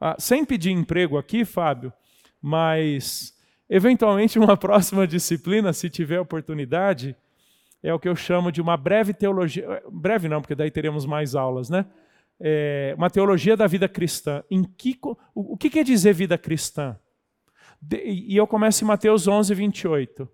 [0.00, 1.92] Ah, sem pedir emprego aqui, Fábio,
[2.40, 3.36] mas
[3.68, 7.16] eventualmente uma próxima disciplina, se tiver oportunidade,
[7.82, 9.82] é o que eu chamo de uma breve teologia.
[9.90, 11.86] Breve não, porque daí teremos mais aulas, né?
[12.40, 14.42] É, uma teologia da vida cristã.
[14.50, 16.98] Em que, o, o que quer dizer vida cristã?
[17.80, 20.28] De, e eu começo em Mateus 11, 28.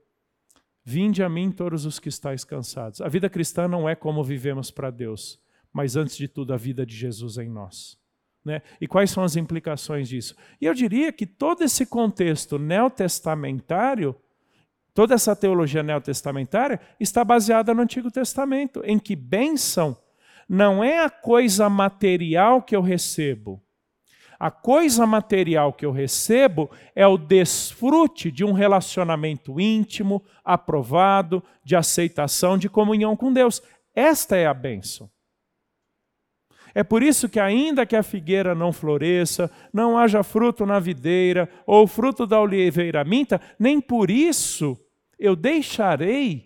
[0.85, 3.01] Vinde a mim todos os que estáis cansados.
[3.01, 5.45] A vida cristã não é como vivemos para Deus
[5.77, 7.99] mas antes de tudo a vida de Jesus em nós.
[8.42, 8.62] Né?
[8.81, 10.35] E quais são as implicações disso?
[10.59, 14.16] E eu diria que todo esse contexto neotestamentário,
[14.95, 19.95] toda essa teologia neotestamentária, está baseada no Antigo Testamento, em que bênção
[20.48, 23.62] não é a coisa material que eu recebo.
[24.38, 31.74] A coisa material que eu recebo é o desfrute de um relacionamento íntimo, aprovado, de
[31.74, 33.62] aceitação, de comunhão com Deus.
[33.94, 35.11] Esta é a bênção.
[36.74, 41.48] É por isso que, ainda que a figueira não floresça, não haja fruto na videira,
[41.66, 44.78] ou fruto da oliveira minta, nem por isso
[45.18, 46.45] eu deixarei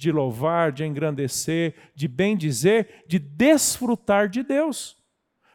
[0.00, 4.96] de louvar, de engrandecer, de bendizer, de desfrutar de Deus.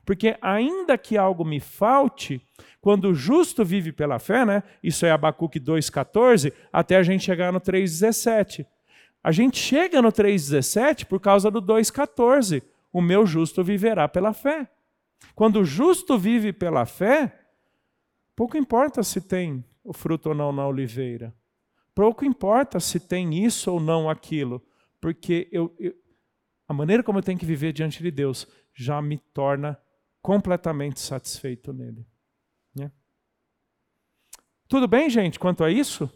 [0.05, 2.39] Porque ainda que algo me falte,
[2.79, 4.61] quando o justo vive pela fé, né?
[4.83, 8.67] Isso é Abacuque 2,14, até a gente chegar no 3,17.
[9.23, 12.61] A gente chega no 3,17 por causa do 2,14
[12.93, 14.69] o meu justo viverá pela fé.
[15.33, 17.35] Quando o justo vive pela fé,
[18.35, 21.33] pouco importa se tem o fruto ou não na oliveira.
[21.95, 24.61] Pouco importa se tem isso ou não aquilo,
[24.99, 25.95] porque eu, eu,
[26.67, 29.79] a maneira como eu tenho que viver diante de Deus já me torna
[30.21, 32.05] completamente satisfeito nele.
[32.75, 32.91] Né?
[34.67, 36.11] Tudo bem, gente, quanto a isso?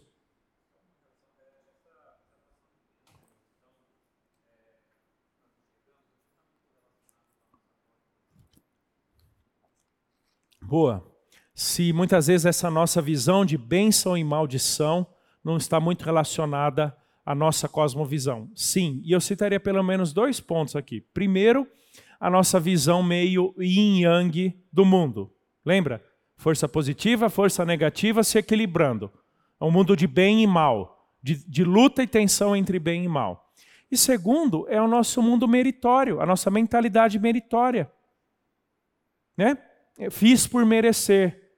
[10.61, 11.09] Boa.
[11.55, 15.07] Se muitas vezes essa nossa visão de bênção e maldição
[15.43, 18.49] não está muito relacionada à nossa cosmovisão.
[18.55, 21.01] Sim, e eu citaria pelo menos dois pontos aqui.
[21.13, 21.67] Primeiro,
[22.19, 25.33] a nossa visão meio yin-yang do mundo.
[25.65, 26.03] Lembra?
[26.35, 29.11] Força positiva, força negativa se equilibrando.
[29.59, 33.07] É um mundo de bem e mal, de, de luta e tensão entre bem e
[33.07, 33.51] mal.
[33.91, 37.91] E segundo, é o nosso mundo meritório, a nossa mentalidade meritória.
[39.35, 39.57] Né?
[40.09, 41.51] fiz por merecer.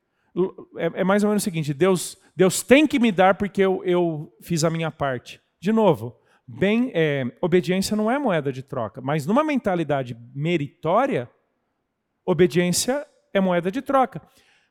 [0.77, 3.83] É, é, mais ou menos o seguinte: Deus, Deus tem que me dar porque eu,
[3.83, 5.41] eu fiz a minha parte.
[5.59, 6.15] De novo,
[6.47, 11.29] bem, é, obediência não é moeda de troca, mas numa mentalidade meritória,
[12.25, 14.21] obediência é moeda de troca.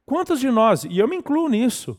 [0.04, 1.98] Quantos de nós, e eu me incluo nisso,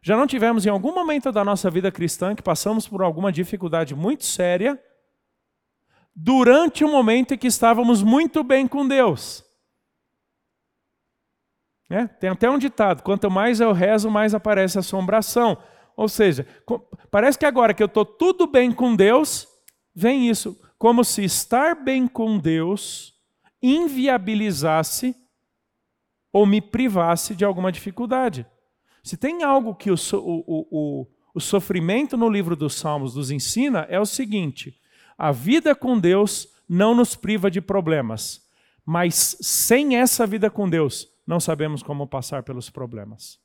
[0.00, 3.94] já não tivemos em algum momento da nossa vida cristã que passamos por alguma dificuldade
[3.94, 4.80] muito séria
[6.14, 9.44] durante o momento em que estávamos muito bem com Deus?
[11.92, 15.58] É, tem até um ditado: quanto mais eu rezo, mais aparece assombração.
[15.94, 16.46] Ou seja,
[17.10, 19.46] parece que agora que eu estou tudo bem com Deus,
[19.94, 23.12] vem isso, como se estar bem com Deus
[23.62, 25.14] inviabilizasse
[26.32, 28.46] ou me privasse de alguma dificuldade.
[29.04, 33.86] Se tem algo que o, o, o, o sofrimento no livro dos Salmos nos ensina,
[33.90, 34.80] é o seguinte:
[35.18, 38.40] a vida com Deus não nos priva de problemas,
[38.82, 43.40] mas sem essa vida com Deus, não sabemos como passar pelos problemas.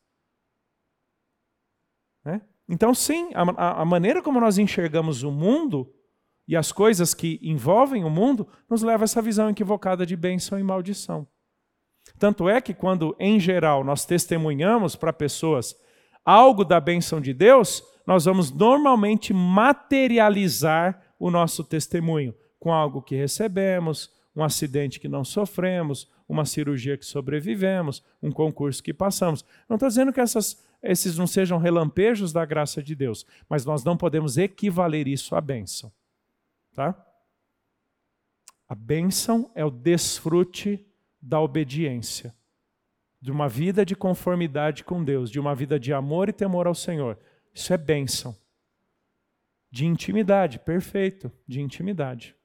[2.26, 2.42] Né?
[2.68, 5.94] Então, sim, a, a maneira como nós enxergamos o mundo
[6.48, 10.60] e as coisas que envolvem o mundo nos leva a essa visão equivocada de bênção
[10.60, 11.28] e maldição.
[12.18, 15.76] Tanto é que, quando, em geral, nós testemunhamos para pessoas
[16.24, 22.34] algo da bênção de Deus, nós vamos normalmente materializar o nosso testemunho?
[22.60, 28.84] Com algo que recebemos, um acidente que não sofremos, uma cirurgia que sobrevivemos, um concurso
[28.84, 29.44] que passamos.
[29.68, 33.84] Não estou dizendo que essas, esses não sejam relampejos da graça de Deus, mas nós
[33.84, 35.92] não podemos equivaler isso à bênção.
[36.76, 36.96] Tá?
[38.70, 40.86] A bênção é o desfrute
[41.20, 42.32] da obediência,
[43.20, 46.76] de uma vida de conformidade com Deus, de uma vida de amor e temor ao
[46.76, 47.18] Senhor.
[47.52, 48.38] Isso é bênção.
[49.72, 52.37] De intimidade, perfeito, de intimidade.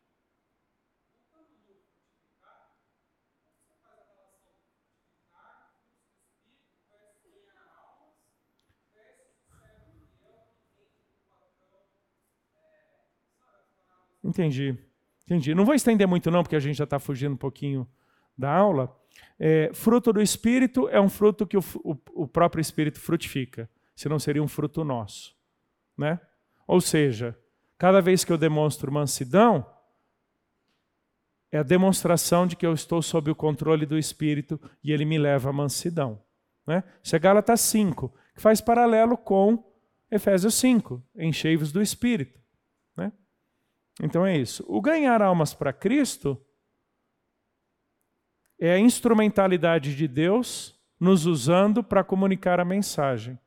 [14.22, 14.76] Entendi.
[15.24, 15.54] Entendi.
[15.54, 17.86] Não vou estender muito, não, porque a gente já está fugindo um pouquinho
[18.36, 18.94] da aula.
[19.38, 24.18] É, fruto do Espírito é um fruto que o, o, o, próprio Espírito frutifica, senão
[24.18, 25.34] seria um fruto nosso.
[25.96, 26.20] Né?
[26.66, 27.36] Ou seja,
[27.76, 29.66] cada vez que eu demonstro mansidão,
[31.50, 35.18] é a demonstração de que eu estou sob o controle do Espírito e ele me
[35.18, 36.20] leva à mansidão.
[36.66, 36.82] Né?
[37.02, 39.62] Isso é Gálatas 5, que faz paralelo com
[40.10, 42.41] Efésios 5, enchei-vos do Espírito.
[44.00, 44.64] Então é isso.
[44.68, 46.40] O ganhar almas para Cristo
[48.58, 53.38] é a instrumentalidade de Deus nos usando para comunicar a mensagem.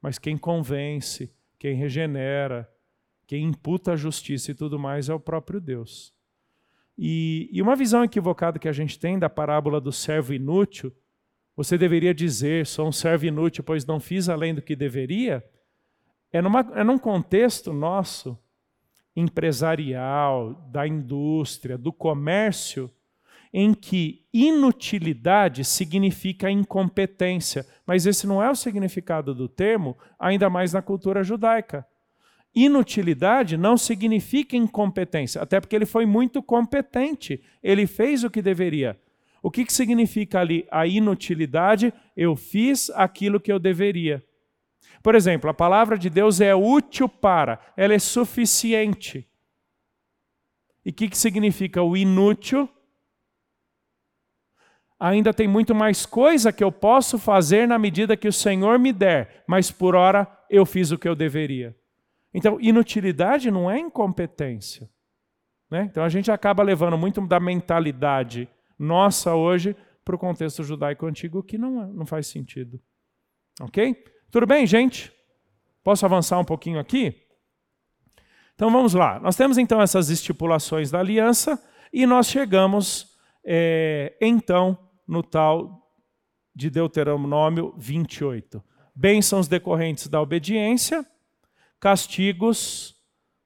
[0.00, 2.70] Mas quem convence, quem regenera,
[3.26, 6.14] quem imputa a justiça e tudo mais é o próprio Deus.
[6.96, 10.92] E, e uma visão equivocada que a gente tem da parábola do servo inútil,
[11.56, 15.44] você deveria dizer, sou um servo inútil, pois não fiz além do que deveria,
[16.32, 18.38] é, numa, é num contexto nosso
[19.14, 22.90] empresarial, da indústria, do comércio,
[23.52, 30.72] em que inutilidade significa incompetência, mas esse não é o significado do termo, ainda mais
[30.72, 31.86] na cultura judaica.
[32.54, 38.98] Inutilidade não significa incompetência, até porque ele foi muito competente, ele fez o que deveria.
[39.42, 41.92] O que, que significa ali a inutilidade?
[42.16, 44.24] Eu fiz aquilo que eu deveria.
[45.02, 49.28] Por exemplo, a palavra de Deus é útil para, ela é suficiente.
[50.84, 52.68] E o que, que significa o inútil?
[54.98, 58.92] Ainda tem muito mais coisa que eu posso fazer na medida que o Senhor me
[58.92, 61.76] der, mas por hora eu fiz o que eu deveria.
[62.34, 64.90] Então, inutilidade não é incompetência.
[65.70, 65.82] Né?
[65.82, 71.42] Então a gente acaba levando muito da mentalidade nossa hoje para o contexto judaico antigo,
[71.42, 72.80] que não, é, não faz sentido.
[73.60, 74.02] Ok?
[74.30, 75.10] Tudo bem, gente?
[75.82, 77.28] Posso avançar um pouquinho aqui?
[78.54, 79.18] Então vamos lá.
[79.20, 85.90] Nós temos então essas estipulações da aliança e nós chegamos é, então no tal
[86.54, 88.62] de Deuteronômio 28.
[88.94, 91.06] Bênçãos decorrentes da obediência,
[91.80, 92.96] castigos,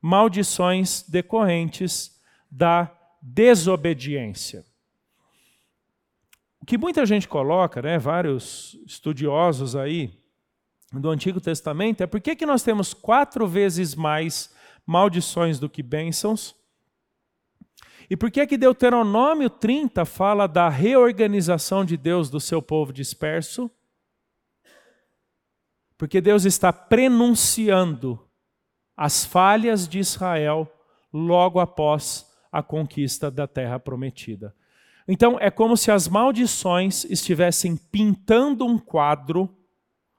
[0.01, 2.21] maldições decorrentes
[2.51, 4.65] da desobediência.
[6.61, 10.22] O que muita gente coloca, né, vários estudiosos aí,
[11.01, 14.55] do Antigo Testamento é por que, nós temos quatro vezes mais
[14.87, 16.55] maldições do que bênçãos?
[18.11, 23.71] E por que que Deuteronômio 30 fala da reorganização de Deus do seu povo disperso?
[25.97, 28.21] Porque Deus está prenunciando
[28.97, 30.71] as falhas de Israel
[31.13, 34.55] logo após a conquista da terra prometida.
[35.09, 39.49] Então é como se as maldições estivessem pintando um quadro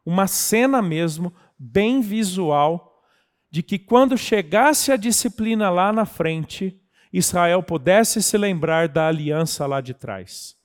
[0.05, 3.01] uma cena mesmo, bem visual,
[3.49, 6.79] de que quando chegasse a disciplina lá na frente,
[7.11, 10.55] Israel pudesse se lembrar da aliança lá de trás.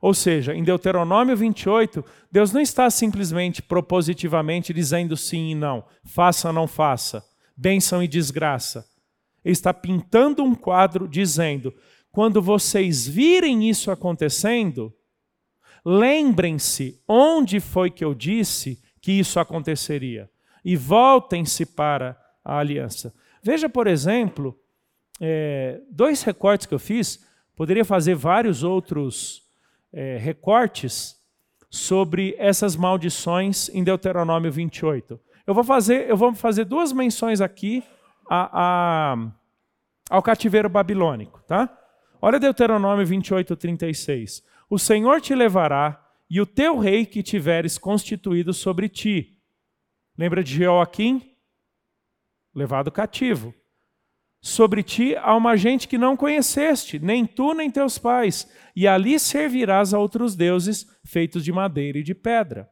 [0.00, 6.48] Ou seja, em Deuteronômio 28, Deus não está simplesmente propositivamente dizendo sim e não, faça
[6.48, 7.24] ou não faça,
[7.56, 8.84] bênção e desgraça.
[9.44, 11.74] Ele está pintando um quadro dizendo:
[12.10, 14.92] quando vocês virem isso acontecendo,
[15.90, 20.28] Lembrem-se onde foi que eu disse que isso aconteceria
[20.62, 22.14] e voltem-se para
[22.44, 23.14] a aliança.
[23.42, 24.54] Veja, por exemplo,
[25.18, 27.26] é, dois recortes que eu fiz,
[27.56, 29.48] poderia fazer vários outros
[29.90, 31.16] é, recortes
[31.70, 35.18] sobre essas maldições em Deuteronômio 28.
[35.46, 37.82] Eu vou fazer, eu vou fazer duas menções aqui
[38.28, 39.16] a, a,
[40.10, 41.42] ao cativeiro babilônico.
[41.46, 41.74] Tá?
[42.20, 48.52] Olha Deuteronômio 28, 36 o Senhor te levará e o teu rei que tiveres constituído
[48.52, 49.38] sobre ti.
[50.16, 51.34] Lembra de Joaquim?
[52.54, 53.54] Levado cativo.
[54.40, 59.18] Sobre ti há uma gente que não conheceste, nem tu nem teus pais, e ali
[59.18, 62.68] servirás a outros deuses feitos de madeira e de pedra.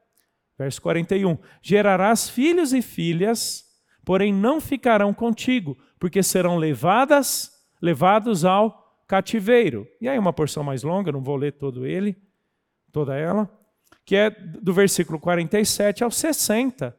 [0.59, 1.36] Verso 41.
[1.61, 3.64] Gerarás filhos e filhas,
[4.05, 7.51] porém não ficarão contigo, porque serão levadas,
[7.82, 9.87] levados ao cativeiro.
[10.01, 12.17] E aí uma porção mais longa, não vou ler todo ele,
[12.93, 13.51] toda ela,
[14.05, 16.97] que é do versículo 47 ao 60.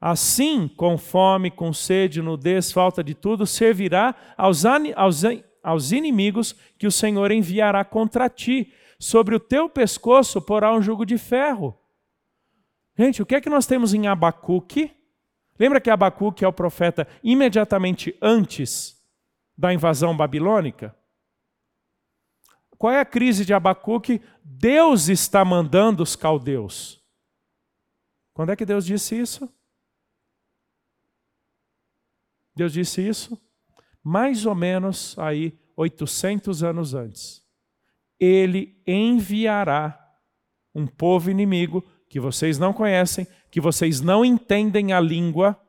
[0.00, 5.22] Assim, com fome, com sede, nudez, falta de tudo, servirá aos, aos,
[5.62, 8.72] aos inimigos que o Senhor enviará contra ti.
[8.98, 11.78] Sobre o teu pescoço porá um jugo de ferro.
[12.98, 14.90] Gente, o que é que nós temos em Abacuque?
[15.58, 18.99] Lembra que Abacuque é o profeta imediatamente antes
[19.60, 20.96] da invasão babilônica?
[22.78, 24.22] Qual é a crise de Abacuque?
[24.42, 27.04] Deus está mandando os caldeus.
[28.32, 29.52] Quando é que Deus disse isso?
[32.56, 33.38] Deus disse isso
[34.02, 37.44] mais ou menos aí 800 anos antes.
[38.18, 39.98] Ele enviará
[40.74, 45.60] um povo inimigo que vocês não conhecem, que vocês não entendem a língua,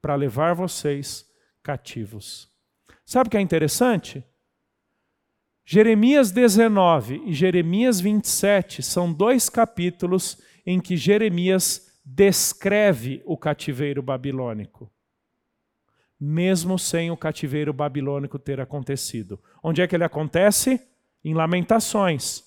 [0.00, 1.30] para levar vocês
[1.62, 2.53] cativos.
[3.04, 4.24] Sabe o que é interessante?
[5.64, 14.92] Jeremias 19 e Jeremias 27 são dois capítulos em que Jeremias descreve o cativeiro babilônico,
[16.20, 19.40] mesmo sem o cativeiro babilônico ter acontecido.
[19.62, 20.80] Onde é que ele acontece?
[21.24, 22.44] Em Lamentações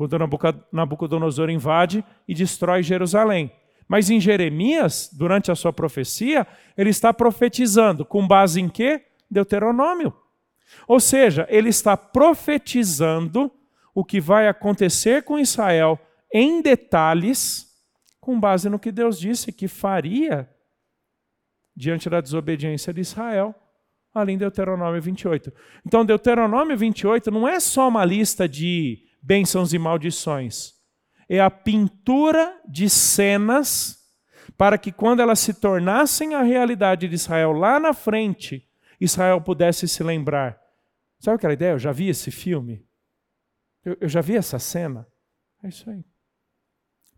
[0.00, 0.16] quando
[0.72, 3.52] Nabucodonosor invade e destrói Jerusalém.
[3.86, 9.02] Mas em Jeremias, durante a sua profecia, ele está profetizando com base em quê?
[9.30, 10.14] Deuteronômio.
[10.86, 13.50] Ou seja, ele está profetizando
[13.94, 15.98] o que vai acontecer com Israel
[16.32, 17.66] em detalhes,
[18.20, 20.48] com base no que Deus disse que faria
[21.74, 23.54] diante da desobediência de Israel,
[24.12, 25.52] além de Deuteronômio 28.
[25.86, 30.74] Então, Deuteronômio 28 não é só uma lista de bênçãos e maldições.
[31.28, 33.98] É a pintura de cenas
[34.58, 38.68] para que quando elas se tornassem a realidade de Israel lá na frente,
[39.00, 40.60] Israel pudesse se lembrar.
[41.18, 41.72] Sabe aquela ideia?
[41.72, 42.86] Eu já vi esse filme.
[43.84, 45.06] Eu, eu já vi essa cena.
[45.62, 46.04] É isso aí.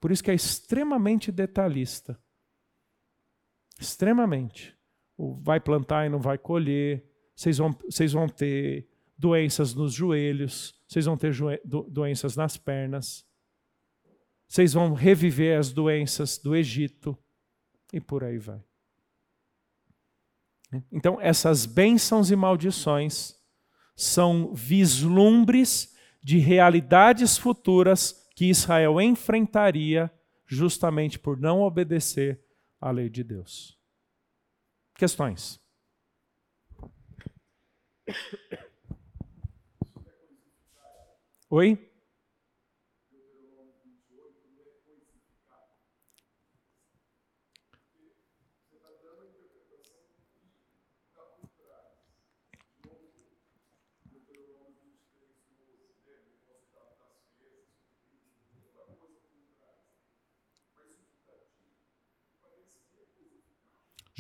[0.01, 2.18] Por isso que é extremamente detalhista.
[3.80, 4.76] Extremamente.
[5.16, 7.05] O vai plantar e não vai colher.
[7.35, 11.33] Vocês vão, vocês vão ter doenças nos joelhos, vocês vão ter
[11.89, 13.24] doenças nas pernas,
[14.49, 17.16] vocês vão reviver as doenças do Egito
[17.93, 18.62] e por aí vai.
[20.90, 23.34] Então, essas bênçãos e maldições
[23.94, 30.10] são vislumbres de realidades futuras que Israel enfrentaria
[30.46, 32.42] justamente por não obedecer
[32.80, 33.78] à lei de Deus.
[34.94, 35.60] Questões?
[41.50, 41.91] Oi?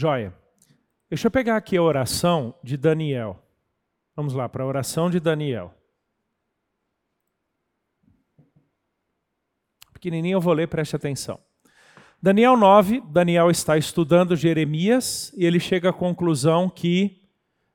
[0.02, 0.34] Joia.
[1.08, 3.40] Deixa eu pegar aqui a oração de Daniel.
[4.16, 5.72] Vamos lá para a oração de Daniel.
[9.92, 11.38] pequenininho, eu vou ler, preste atenção.
[12.20, 17.22] Daniel 9, Daniel está estudando Jeremias e ele chega à conclusão que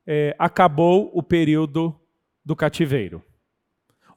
[0.05, 1.97] é, acabou o período
[2.43, 3.23] do cativeiro.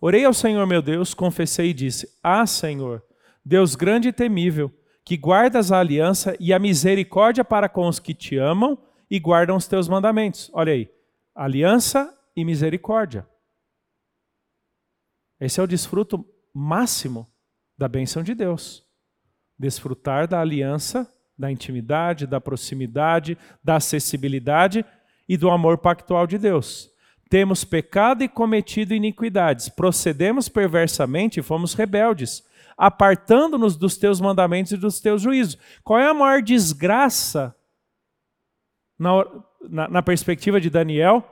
[0.00, 3.04] Orei ao Senhor meu Deus, confessei e disse: Ah, Senhor,
[3.44, 4.68] Deus grande e temível,
[5.04, 8.78] que guardas a aliança e a misericórdia para com os que te amam
[9.10, 10.50] e guardam os teus mandamentos.
[10.52, 10.90] Olha aí,
[11.34, 13.26] aliança e misericórdia.
[15.40, 16.24] Esse é o desfruto
[16.54, 17.26] máximo
[17.76, 18.84] da bênção de Deus.
[19.58, 24.84] Desfrutar da aliança, da intimidade, da proximidade, da acessibilidade
[25.26, 26.90] e do amor pactual de Deus.
[27.30, 32.44] Temos pecado e cometido iniquidades, procedemos perversamente e fomos rebeldes,
[32.80, 35.58] apartando-nos dos teus mandamentos e dos teus juízos.
[35.84, 37.54] Qual é a maior desgraça
[38.98, 39.10] na,
[39.68, 41.22] na, na perspectiva de Daniel?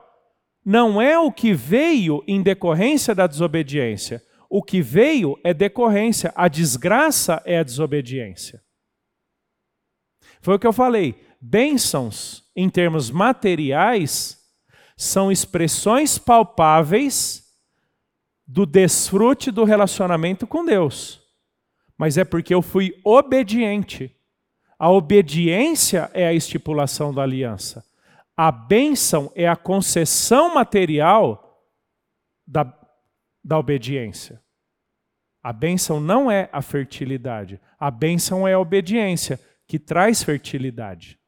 [0.62, 6.48] Não é o que veio em decorrência da desobediência, o que veio é decorrência, a
[6.48, 8.62] desgraça é a desobediência.
[10.42, 11.18] Foi o que eu falei.
[11.40, 14.38] Bênçãos, em termos materiais,
[14.98, 17.42] são expressões palpáveis
[18.46, 21.17] do desfrute do relacionamento com Deus.
[21.98, 24.14] Mas é porque eu fui obediente.
[24.78, 27.84] A obediência é a estipulação da aliança.
[28.36, 31.66] A bênção é a concessão material
[32.46, 32.72] da,
[33.44, 34.40] da obediência.
[35.42, 41.18] A bênção não é a fertilidade, a bênção é a obediência, que traz fertilidade.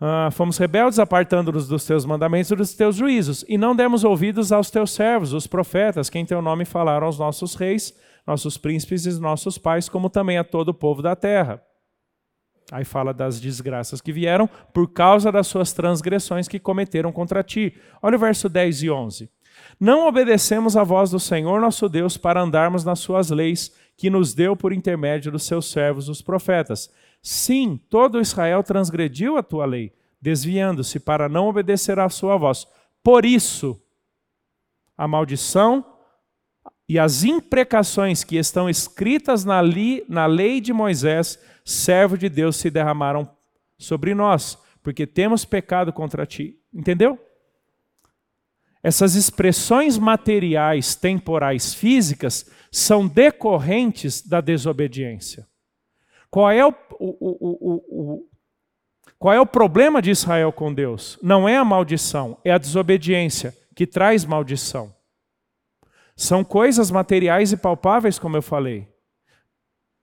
[0.00, 4.52] ah, fomos rebeldes, apartando-nos dos teus mandamentos e dos teus juízos, e não demos ouvidos
[4.52, 7.94] aos teus servos, os profetas, que em teu nome falaram aos nossos reis,
[8.26, 11.62] nossos príncipes e nossos pais, como também a todo o povo da terra.
[12.70, 17.74] Aí fala das desgraças que vieram por causa das suas transgressões que cometeram contra ti.
[18.00, 19.30] Olha o verso 10 e 11.
[19.78, 24.32] Não obedecemos à voz do Senhor nosso Deus para andarmos nas suas leis, que nos
[24.32, 26.90] deu por intermédio dos seus servos, os profetas.
[27.20, 32.66] Sim, todo Israel transgrediu a tua lei, desviando-se para não obedecer à sua voz.
[33.02, 33.80] Por isso,
[34.96, 35.84] a maldição
[36.88, 42.56] e as imprecações que estão escritas na, li, na lei de Moisés, servo de Deus,
[42.56, 43.30] se derramaram
[43.78, 46.58] sobre nós, porque temos pecado contra ti.
[46.72, 47.18] Entendeu?
[48.82, 55.46] Essas expressões materiais, temporais, físicas, são decorrentes da desobediência.
[56.28, 57.84] Qual é o, o,
[58.20, 58.28] o,
[59.18, 61.18] qual é o problema de Israel com Deus?
[61.22, 64.92] Não é a maldição, é a desobediência que traz maldição.
[66.16, 68.88] São coisas materiais e palpáveis, como eu falei.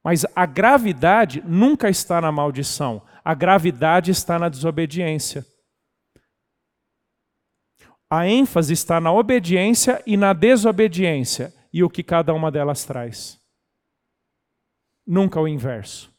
[0.04, 5.46] Mas a gravidade nunca está na maldição, a gravidade está na desobediência.
[8.10, 13.40] A ênfase está na obediência e na desobediência e o que cada uma delas traz.
[15.06, 16.12] Nunca o inverso.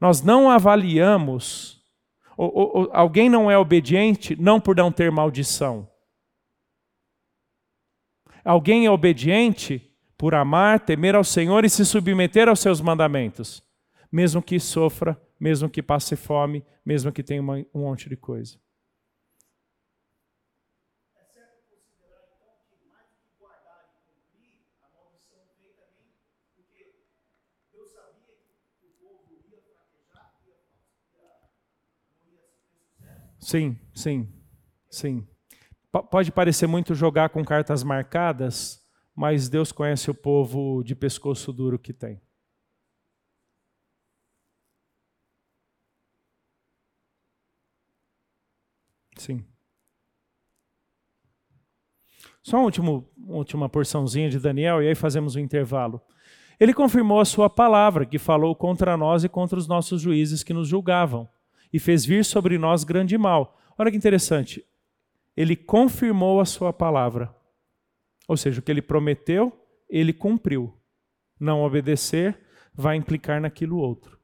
[0.00, 1.82] Nós não avaliamos,
[2.36, 5.90] ou, ou, alguém não é obediente não por não ter maldição.
[8.48, 13.62] Alguém é obediente por amar, temer ao Senhor e se submeter aos seus mandamentos,
[14.10, 18.58] mesmo que sofra, mesmo que passe fome, mesmo que tenha um monte de coisa.
[33.38, 34.26] Sim, sim,
[34.88, 35.28] sim.
[36.02, 38.80] Pode parecer muito jogar com cartas marcadas,
[39.14, 42.20] mas Deus conhece o povo de pescoço duro que tem.
[49.16, 49.44] Sim.
[52.42, 56.00] Só uma última, última porçãozinha de Daniel e aí fazemos um intervalo.
[56.58, 60.54] Ele confirmou a sua palavra, que falou contra nós e contra os nossos juízes que
[60.54, 61.28] nos julgavam
[61.72, 63.58] e fez vir sobre nós grande mal.
[63.76, 64.64] Olha que interessante.
[65.38, 67.32] Ele confirmou a sua palavra.
[68.26, 69.52] Ou seja, o que ele prometeu,
[69.88, 70.74] ele cumpriu.
[71.38, 72.36] Não obedecer
[72.74, 74.18] vai implicar naquilo outro.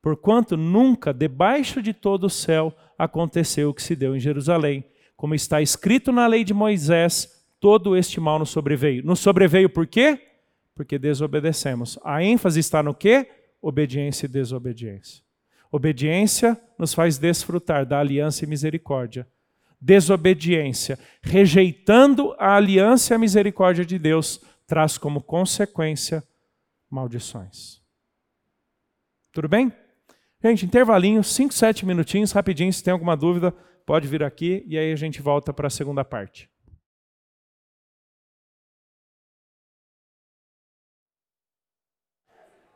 [0.00, 4.82] Porquanto nunca debaixo de todo o céu aconteceu o que se deu em Jerusalém.
[5.14, 9.04] Como está escrito na lei de Moisés, todo este mal nos sobreveio.
[9.04, 10.18] Nos sobreveio por quê?
[10.74, 11.98] Porque desobedecemos.
[12.02, 13.28] A ênfase está no quê?
[13.60, 15.22] Obediência e desobediência.
[15.70, 19.28] Obediência nos faz desfrutar da aliança e misericórdia.
[19.80, 26.22] Desobediência, rejeitando a aliança e a misericórdia de Deus, traz como consequência
[26.90, 27.82] maldições.
[29.32, 29.72] Tudo bem?
[30.42, 32.72] Gente, intervalinho, 5, 7 minutinhos, rapidinho.
[32.72, 33.50] Se tem alguma dúvida,
[33.86, 36.48] pode vir aqui e aí a gente volta para a segunda parte.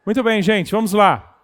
[0.04, 1.37] Muito bem, gente, vamos lá.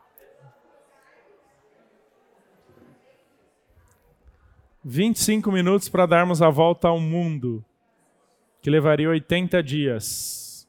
[4.84, 7.64] 25 minutos para darmos a volta ao mundo,
[8.60, 10.68] que levaria 80 dias.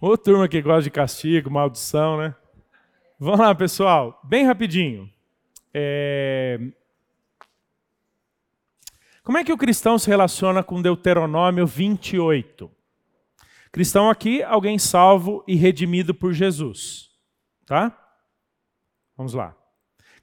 [0.00, 2.34] Ô turma que gosta de castigo, maldição, né?
[3.18, 5.10] Vamos lá, pessoal, bem rapidinho.
[5.74, 6.58] É...
[9.22, 12.70] Como é que o cristão se relaciona com Deuteronômio 28?
[13.70, 17.09] Cristão aqui, alguém salvo e redimido por Jesus.
[17.70, 17.96] Tá?
[19.16, 19.56] Vamos lá.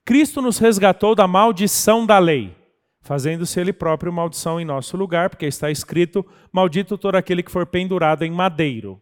[0.04, 2.54] Cristo nos resgatou da maldição da lei,
[3.00, 7.66] fazendo-se ele próprio maldição em nosso lugar, porque está escrito: Maldito todo aquele que for
[7.66, 9.02] pendurado em madeiro.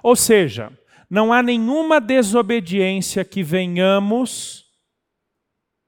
[0.00, 0.72] Ou seja,
[1.10, 4.66] não há nenhuma desobediência que venhamos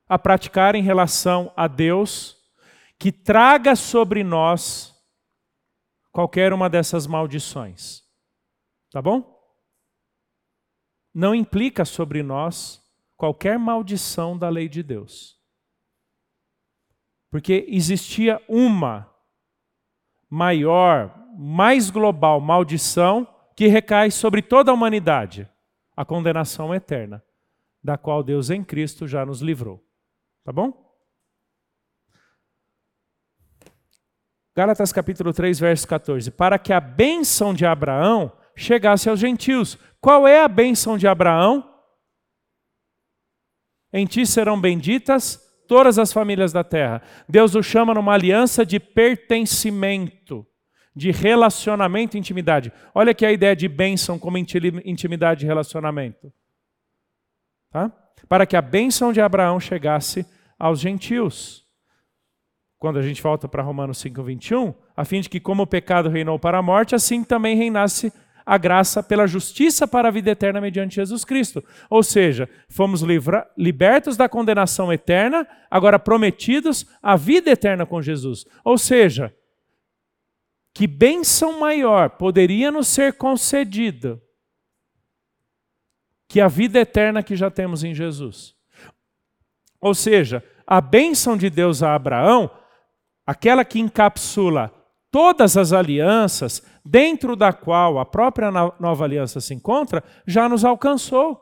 [0.09, 2.39] a praticar em relação a Deus
[2.99, 4.93] que traga sobre nós
[6.11, 8.03] qualquer uma dessas maldições.
[8.91, 9.32] Tá bom?
[11.15, 12.83] Não implica sobre nós
[13.17, 15.41] qualquer maldição da lei de Deus.
[17.31, 19.11] Porque existia uma
[20.29, 25.49] maior, mais global maldição que recai sobre toda a humanidade
[25.97, 27.23] a condenação eterna,
[27.83, 29.85] da qual Deus em Cristo já nos livrou.
[30.45, 30.83] Tá bom?
[34.55, 36.31] Gálatas capítulo 3, verso 14.
[36.31, 41.65] Para que a bênção de Abraão chegasse aos gentios, Qual é a bênção de Abraão?
[43.93, 47.01] Em ti serão benditas todas as famílias da terra.
[47.29, 50.45] Deus o chama numa aliança de pertencimento,
[50.95, 52.73] de relacionamento e intimidade.
[52.93, 56.33] Olha aqui a ideia de bênção como intimidade e relacionamento.
[57.71, 57.93] Tá?
[58.29, 60.27] Para que a bênção de Abraão chegasse
[60.59, 61.65] aos gentios.
[62.77, 66.41] Quando a gente volta para Romanos 5:21, a fim de que como o pecado reinou
[66.41, 68.13] para a morte, assim também reinasse
[68.45, 71.65] a graça pela justiça para a vida eterna mediante Jesus Cristo.
[71.89, 78.45] Ou seja, fomos livra, libertos da condenação eterna, agora prometidos a vida eterna com Jesus.
[78.65, 79.35] Ou seja,
[80.75, 84.21] que bênção maior poderia nos ser concedida
[86.27, 88.55] que a vida eterna que já temos em Jesus.
[89.81, 92.51] Ou seja, a bênção de Deus a Abraão,
[93.27, 94.73] aquela que encapsula
[95.13, 101.41] todas as alianças, dentro da qual a própria nova aliança se encontra, já nos alcançou.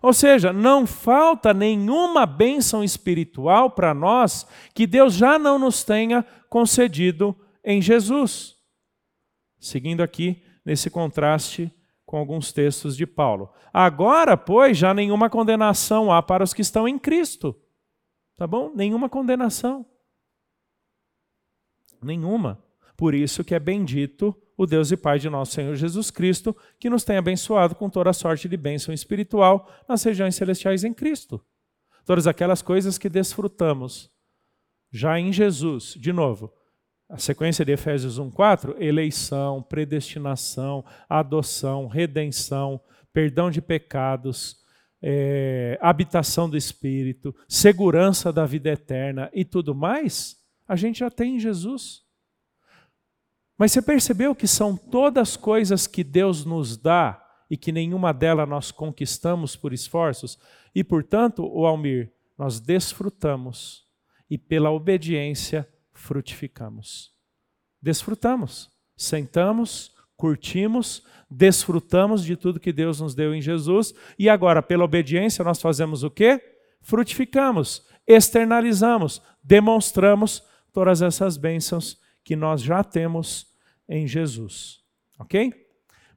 [0.00, 6.24] Ou seja, não falta nenhuma bênção espiritual para nós que Deus já não nos tenha
[6.48, 8.54] concedido em Jesus.
[9.58, 11.72] Seguindo aqui nesse contraste
[12.04, 13.50] com alguns textos de Paulo.
[13.72, 17.56] Agora, pois, já nenhuma condenação há para os que estão em Cristo.
[18.36, 18.70] Tá bom?
[18.74, 19.84] Nenhuma condenação.
[22.02, 22.62] Nenhuma.
[22.96, 26.88] Por isso que é bendito o Deus e Pai de nosso Senhor Jesus Cristo, que
[26.88, 31.44] nos tem abençoado com toda sorte de bênção espiritual nas regiões celestiais em Cristo.
[32.04, 34.10] Todas aquelas coisas que desfrutamos
[34.90, 36.52] já em Jesus, de novo,
[37.08, 42.80] a sequência de Efésios 1:4, eleição, predestinação, adoção, redenção,
[43.12, 44.56] perdão de pecados,
[45.02, 50.36] é, habitação do Espírito, segurança da vida eterna e tudo mais,
[50.66, 52.02] a gente já tem em Jesus.
[53.58, 58.48] Mas você percebeu que são todas coisas que Deus nos dá e que nenhuma delas
[58.48, 60.38] nós conquistamos por esforços?
[60.74, 63.86] E, portanto, o Almir, nós desfrutamos
[64.28, 67.12] e pela obediência frutificamos.
[67.80, 74.84] Desfrutamos, sentamos, curtimos, desfrutamos de tudo que Deus nos deu em Jesus e agora, pela
[74.84, 76.40] obediência, nós fazemos o quê?
[76.82, 80.42] Frutificamos, externalizamos, demonstramos
[80.76, 83.46] todas essas bênçãos que nós já temos
[83.88, 84.82] em Jesus.
[85.18, 85.50] Ok?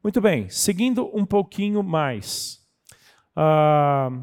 [0.03, 2.61] Muito bem, seguindo um pouquinho mais.
[3.37, 4.21] Uh,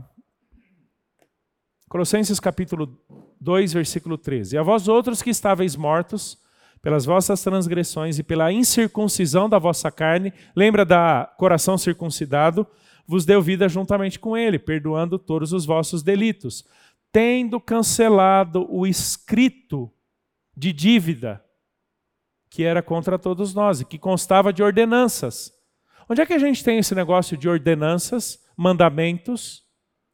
[1.89, 3.01] Colossenses capítulo
[3.41, 4.57] 2, versículo 13.
[4.57, 6.37] E a vós outros que estáveis mortos
[6.82, 12.66] pelas vossas transgressões e pela incircuncisão da vossa carne, lembra da coração circuncidado,
[13.07, 16.62] vos deu vida juntamente com ele, perdoando todos os vossos delitos,
[17.11, 19.91] tendo cancelado o escrito
[20.57, 21.44] de dívida
[22.48, 25.52] que era contra todos nós e que constava de ordenanças.
[26.09, 29.64] Onde é que a gente tem esse negócio de ordenanças, mandamentos?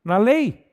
[0.04, 0.66] Na lei.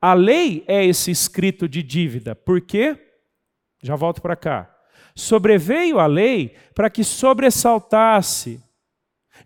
[0.00, 2.36] A lei é esse escrito de dívida.
[2.36, 2.96] Por quê?
[3.82, 4.70] Já volto para cá.
[5.16, 8.62] Sobreveio a lei para que sobressaltasse,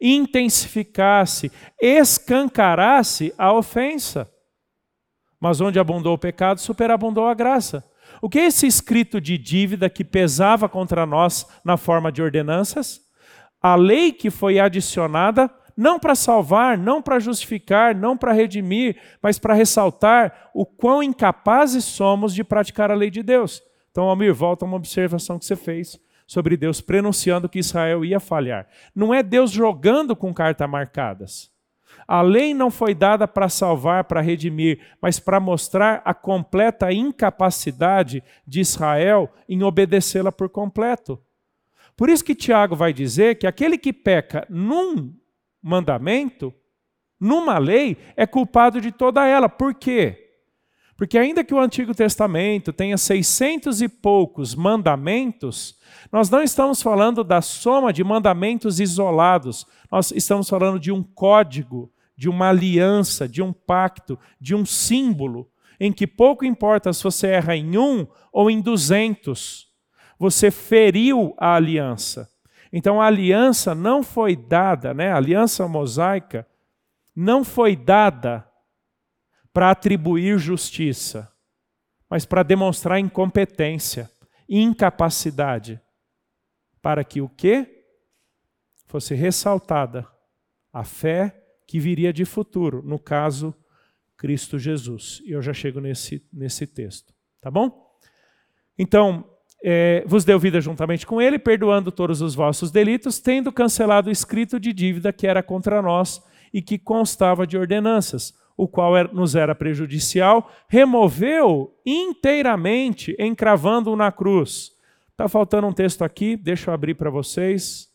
[0.01, 4.31] intensificasse, escancarasse a ofensa.
[5.41, 7.85] Mas onde abundou o pecado, superabundou a graça.
[8.21, 13.01] O que é esse escrito de dívida que pesava contra nós na forma de ordenanças?
[13.61, 19.39] A lei que foi adicionada não para salvar, não para justificar, não para redimir, mas
[19.39, 23.63] para ressaltar o quão incapazes somos de praticar a lei de Deus.
[23.93, 28.67] Então, Almir, volta uma observação que você fez sobre Deus prenunciando que Israel ia falhar.
[28.93, 31.51] Não é Deus jogando com cartas marcadas.
[32.09, 38.25] A lei não foi dada para salvar, para redimir, mas para mostrar a completa incapacidade
[38.47, 41.23] de Israel em obedecê-la por completo.
[41.95, 45.13] Por isso que Tiago vai dizer que aquele que peca num
[45.63, 46.55] mandamento,
[47.21, 49.47] numa lei, é culpado de toda ela.
[49.47, 50.29] Por quê?
[50.97, 55.79] Porque ainda que o Antigo Testamento tenha seiscentos e poucos mandamentos,
[56.11, 61.93] nós não estamos falando da soma de mandamentos isolados, nós estamos falando de um código
[62.19, 65.49] de uma aliança, de um pacto, de um símbolo,
[65.79, 69.73] em que pouco importa se você erra em um ou em duzentos,
[70.19, 72.29] você feriu a aliança.
[72.73, 75.13] Então a aliança não foi dada, né?
[75.13, 76.45] a aliança mosaica
[77.15, 78.45] não foi dada
[79.53, 81.33] para atribuir justiça,
[82.11, 84.11] mas para demonstrar incompetência,
[84.49, 85.81] incapacidade,
[86.83, 87.85] para que o quê?
[88.89, 90.05] Fosse ressaltada
[90.73, 93.55] a fé que viria de futuro, no caso,
[94.17, 95.23] Cristo Jesus.
[95.27, 97.13] E eu já chego nesse, nesse texto,
[97.43, 97.95] tá bom?
[98.79, 99.23] Então,
[99.63, 104.13] é, vos deu vida juntamente com ele, perdoando todos os vossos delitos, tendo cancelado o
[104.13, 109.37] escrito de dívida que era contra nós e que constava de ordenanças, o qual nos
[109.37, 114.73] era prejudicial, removeu inteiramente, encravando-o na cruz.
[115.11, 117.88] Está faltando um texto aqui, deixa eu abrir para vocês,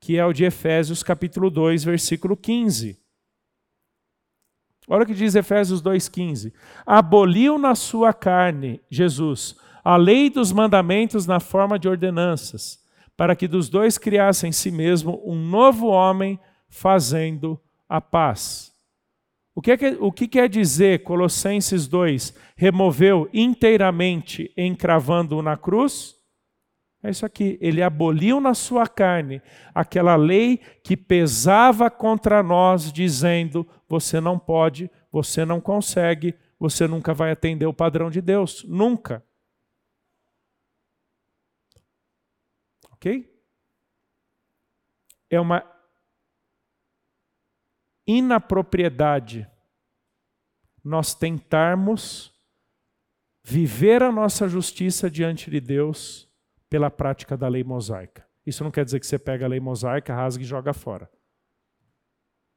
[0.00, 2.98] que é o de Efésios capítulo 2, versículo 15.
[4.88, 6.52] Olha o que diz Efésios 2,15.
[6.86, 12.82] Aboliu na sua carne, Jesus, a lei dos mandamentos na forma de ordenanças,
[13.16, 18.72] para que dos dois criasse em si mesmo um novo homem, fazendo a paz.
[19.54, 22.32] O que, é, o que quer dizer Colossenses 2?
[22.56, 26.17] Removeu inteiramente, encravando-o na cruz?
[27.02, 27.56] É isso aqui.
[27.60, 29.40] Ele aboliu na sua carne
[29.74, 37.14] aquela lei que pesava contra nós, dizendo: você não pode, você não consegue, você nunca
[37.14, 38.64] vai atender o padrão de Deus.
[38.64, 39.24] Nunca.
[42.92, 43.32] Ok?
[45.30, 45.64] É uma
[48.06, 49.48] inapropriedade
[50.82, 52.34] nós tentarmos
[53.44, 56.27] viver a nossa justiça diante de Deus
[56.68, 58.26] pela prática da lei mosaica.
[58.44, 61.10] Isso não quer dizer que você pega a lei mosaica, rasga e joga fora.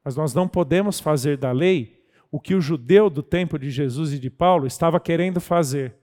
[0.03, 2.01] Mas nós não podemos fazer da lei
[2.31, 5.97] o que o judeu do tempo de Jesus e de Paulo estava querendo fazer.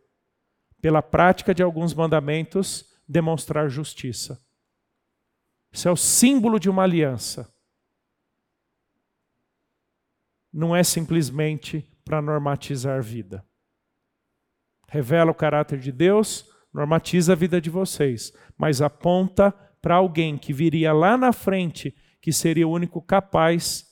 [0.80, 4.40] Pela prática de alguns mandamentos, demonstrar justiça.
[5.72, 7.52] Isso é o símbolo de uma aliança.
[10.52, 13.44] Não é simplesmente para normatizar a vida.
[14.86, 20.52] Revela o caráter de Deus, normatiza a vida de vocês, mas aponta para alguém que
[20.52, 23.86] viria lá na frente, que seria o único capaz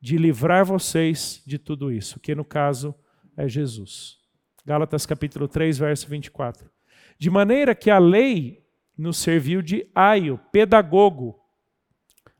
[0.00, 2.94] de livrar vocês de tudo isso, que no caso
[3.36, 4.18] é Jesus.
[4.64, 6.70] Gálatas capítulo 3, verso 24.
[7.18, 8.64] De maneira que a lei
[8.96, 11.38] nos serviu de aio, pedagogo.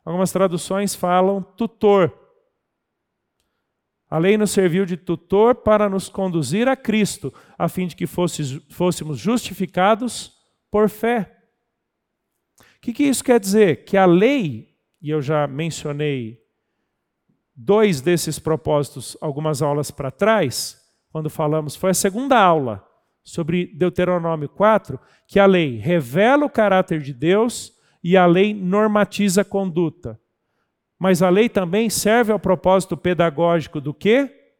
[0.04, 2.23] Algumas traduções falam tutor.
[4.14, 8.06] A lei nos serviu de tutor para nos conduzir a Cristo, a fim de que
[8.06, 10.32] fôssemos justificados
[10.70, 11.36] por fé.
[12.60, 13.84] O que, que isso quer dizer?
[13.84, 14.68] Que a lei,
[15.02, 16.38] e eu já mencionei
[17.56, 22.86] dois desses propósitos algumas aulas para trás, quando falamos, foi a segunda aula
[23.24, 24.96] sobre Deuteronômio 4,
[25.26, 30.20] que a lei revela o caráter de Deus e a lei normatiza a conduta.
[30.98, 34.52] Mas a lei também serve ao propósito pedagógico do quê?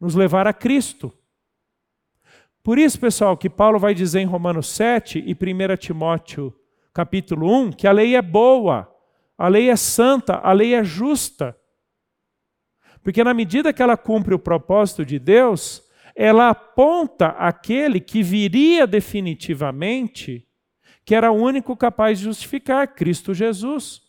[0.00, 1.12] Nos levar a Cristo.
[2.62, 6.54] Por isso, pessoal, que Paulo vai dizer em Romanos 7 e 1 Timóteo
[6.92, 8.88] capítulo 1 que a lei é boa,
[9.36, 11.56] a lei é santa, a lei é justa.
[13.02, 15.82] Porque na medida que ela cumpre o propósito de Deus,
[16.14, 20.46] ela aponta aquele que viria definitivamente,
[21.04, 24.02] que era o único capaz de justificar, Cristo Jesus.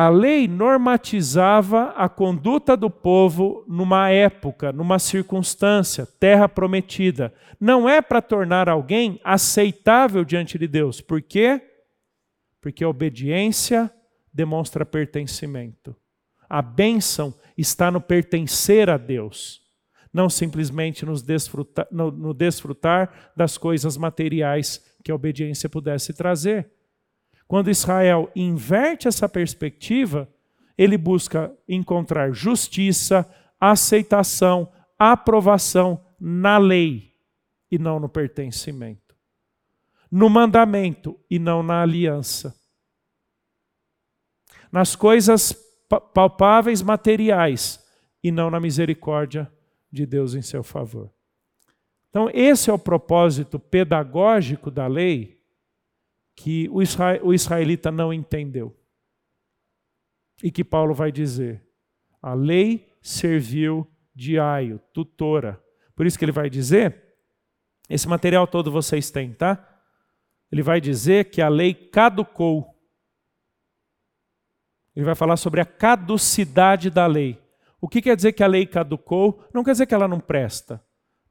[0.00, 7.34] A lei normatizava a conduta do povo numa época, numa circunstância, terra prometida.
[7.58, 11.00] Não é para tornar alguém aceitável diante de Deus.
[11.00, 11.60] Por quê?
[12.60, 13.92] Porque a obediência
[14.32, 15.96] demonstra pertencimento.
[16.48, 19.62] A bênção está no pertencer a Deus,
[20.12, 26.77] não simplesmente desfrutar, no, no desfrutar das coisas materiais que a obediência pudesse trazer.
[27.48, 30.28] Quando Israel inverte essa perspectiva,
[30.76, 33.28] ele busca encontrar justiça,
[33.58, 37.14] aceitação, aprovação na lei
[37.70, 39.16] e não no pertencimento,
[40.08, 42.54] no mandamento e não na aliança
[44.70, 45.56] nas coisas
[46.12, 47.84] palpáveis materiais
[48.22, 49.50] e não na misericórdia
[49.90, 51.10] de Deus em seu favor.
[52.10, 55.37] Então, esse é o propósito pedagógico da lei
[56.38, 58.72] que o, israelita não entendeu.
[60.40, 61.66] E que Paulo vai dizer:
[62.22, 63.84] a lei serviu
[64.14, 65.60] de aio, tutora.
[65.96, 67.16] Por isso que ele vai dizer,
[67.88, 69.64] esse material todo vocês têm, tá?
[70.50, 72.72] Ele vai dizer que a lei caducou.
[74.94, 77.36] Ele vai falar sobre a caducidade da lei.
[77.80, 79.44] O que quer dizer que a lei caducou?
[79.52, 80.82] Não quer dizer que ela não presta.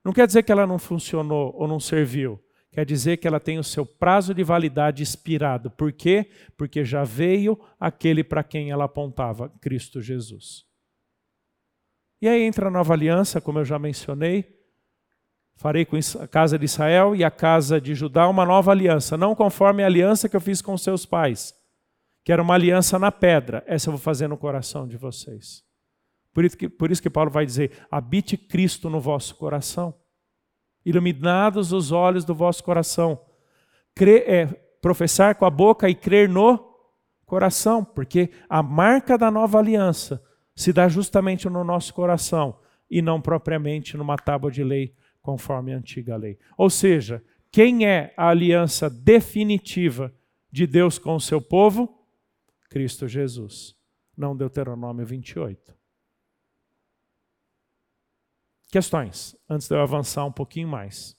[0.03, 2.41] Não quer dizer que ela não funcionou ou não serviu.
[2.77, 5.71] Quer dizer que ela tem o seu prazo de validade expirado.
[5.71, 6.29] Por quê?
[6.55, 10.63] Porque já veio aquele para quem ela apontava, Cristo Jesus.
[12.21, 14.55] E aí entra a nova aliança, como eu já mencionei.
[15.55, 19.33] Farei com a casa de Israel e a casa de Judá uma nova aliança, não
[19.33, 21.57] conforme a aliança que eu fiz com seus pais
[22.27, 25.63] que era uma aliança na pedra, essa eu vou fazer no coração de vocês.
[26.33, 29.97] Por isso que, por isso que Paulo vai dizer: habite Cristo no vosso coração,
[30.87, 33.19] iluminados os olhos do vosso coração.
[33.99, 34.45] É,
[34.81, 36.57] professar com a boca e crer no
[37.25, 40.23] coração, porque a marca da nova aliança
[40.55, 42.57] se dá justamente no nosso coração
[42.89, 46.39] e não propriamente numa tábua de lei conforme a antiga lei.
[46.57, 47.21] Ou seja,
[47.51, 50.13] quem é a aliança definitiva
[50.49, 52.01] de Deus com o seu povo?
[52.69, 53.75] Cristo Jesus,
[54.15, 55.76] não Deuteronômio 28.
[58.77, 61.17] Questões, antes de eu avançar um pouquinho mais.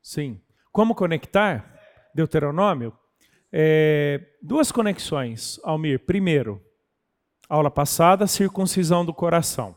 [0.00, 0.40] Sim.
[0.72, 1.78] Como conectar?
[2.14, 2.98] Deuteronômio.
[3.52, 6.04] É, duas conexões, Almir.
[6.04, 6.62] Primeiro,
[7.48, 9.76] aula passada, circuncisão do coração.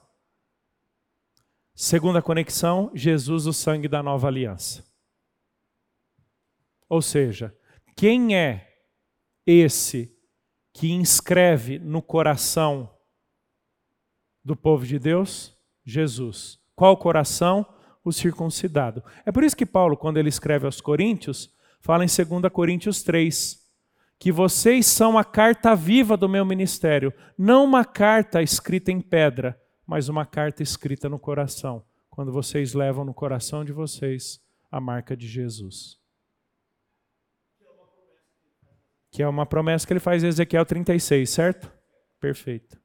[1.76, 4.86] Segunda conexão, Jesus, o sangue da nova aliança.
[6.90, 7.56] Ou seja,
[7.96, 8.68] quem é
[9.46, 10.14] esse
[10.74, 12.94] que inscreve no coração
[14.44, 15.56] do povo de Deus?
[15.86, 16.60] Jesus.
[16.76, 17.66] Qual coração?
[18.04, 19.04] o circuncidado.
[19.26, 23.59] É por isso que Paulo, quando ele escreve aos Coríntios, fala em 2 Coríntios 3,
[24.20, 29.60] que vocês são a carta viva do meu ministério, não uma carta escrita em pedra,
[29.88, 35.16] mas uma carta escrita no coração, quando vocês levam no coração de vocês a marca
[35.16, 35.98] de Jesus.
[39.10, 41.72] Que é uma promessa que ele faz em Ezequiel 36, certo?
[42.20, 42.80] Perfeito.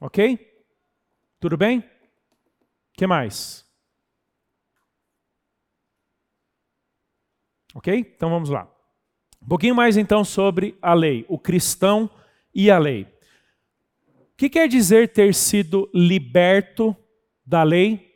[0.00, 0.38] Ok?
[1.40, 1.82] Tudo bem?
[2.96, 3.64] que mais?
[7.74, 7.92] Ok?
[7.92, 8.73] Então vamos lá.
[9.44, 12.08] Um pouquinho mais então sobre a lei, o cristão
[12.54, 13.02] e a lei.
[14.32, 16.96] O que quer dizer ter sido liberto
[17.44, 18.10] da lei?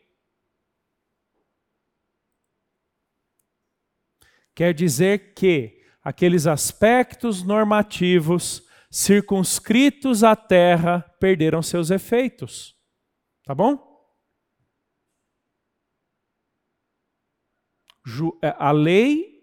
[4.54, 12.74] Quer dizer que aqueles aspectos normativos circunscritos à terra perderam seus efeitos.
[13.44, 13.86] Tá bom?
[18.42, 19.37] É, a lei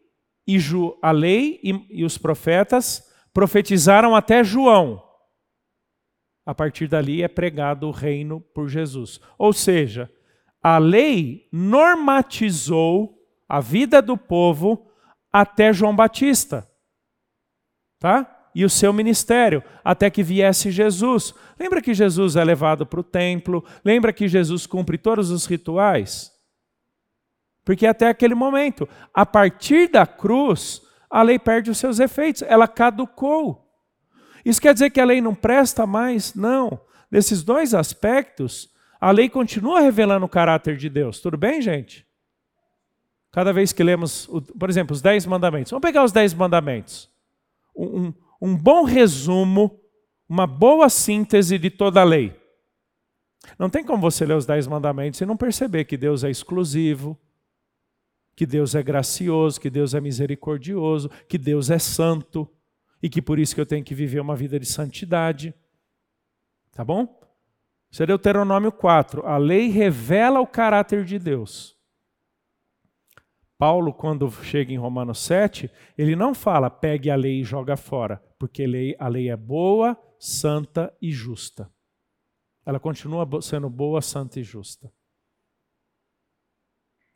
[0.47, 0.57] e,
[1.01, 5.03] a lei e, e os profetas profetizaram até João.
[6.45, 9.19] A partir dali é pregado o reino por Jesus.
[9.37, 10.11] Ou seja,
[10.61, 13.17] a lei normatizou
[13.49, 14.89] a vida do povo
[15.31, 16.69] até João Batista.
[17.99, 18.49] Tá?
[18.53, 21.33] E o seu ministério, até que viesse Jesus.
[21.59, 23.65] Lembra que Jesus é levado para o templo?
[23.83, 26.34] Lembra que Jesus cumpre todos os rituais?
[27.65, 32.67] Porque até aquele momento, a partir da cruz, a lei perde os seus efeitos, ela
[32.67, 33.65] caducou.
[34.45, 36.35] Isso quer dizer que a lei não presta mais?
[36.35, 36.79] Não.
[37.09, 38.69] Nesses dois aspectos,
[39.01, 41.19] a lei continua revelando o caráter de Deus.
[41.19, 42.05] Tudo bem, gente?
[43.31, 45.71] Cada vez que lemos, por exemplo, os Dez Mandamentos.
[45.71, 47.09] Vamos pegar os Dez Mandamentos.
[47.75, 49.79] Um, um bom resumo,
[50.29, 52.39] uma boa síntese de toda a lei.
[53.57, 57.19] Não tem como você ler os Dez Mandamentos e não perceber que Deus é exclusivo,
[58.35, 62.49] que Deus é gracioso, que Deus é misericordioso, que Deus é santo
[63.01, 65.53] e que por isso que eu tenho que viver uma vida de santidade.
[66.71, 67.21] Tá bom?
[67.89, 69.25] Isso é Deuteronômio 4.
[69.25, 71.75] A lei revela o caráter de Deus.
[73.57, 78.21] Paulo, quando chega em Romanos 7, ele não fala pegue a lei e joga fora,
[78.37, 78.65] porque
[78.99, 81.71] a lei é boa, santa e justa.
[82.65, 84.91] Ela continua sendo boa, santa e justa.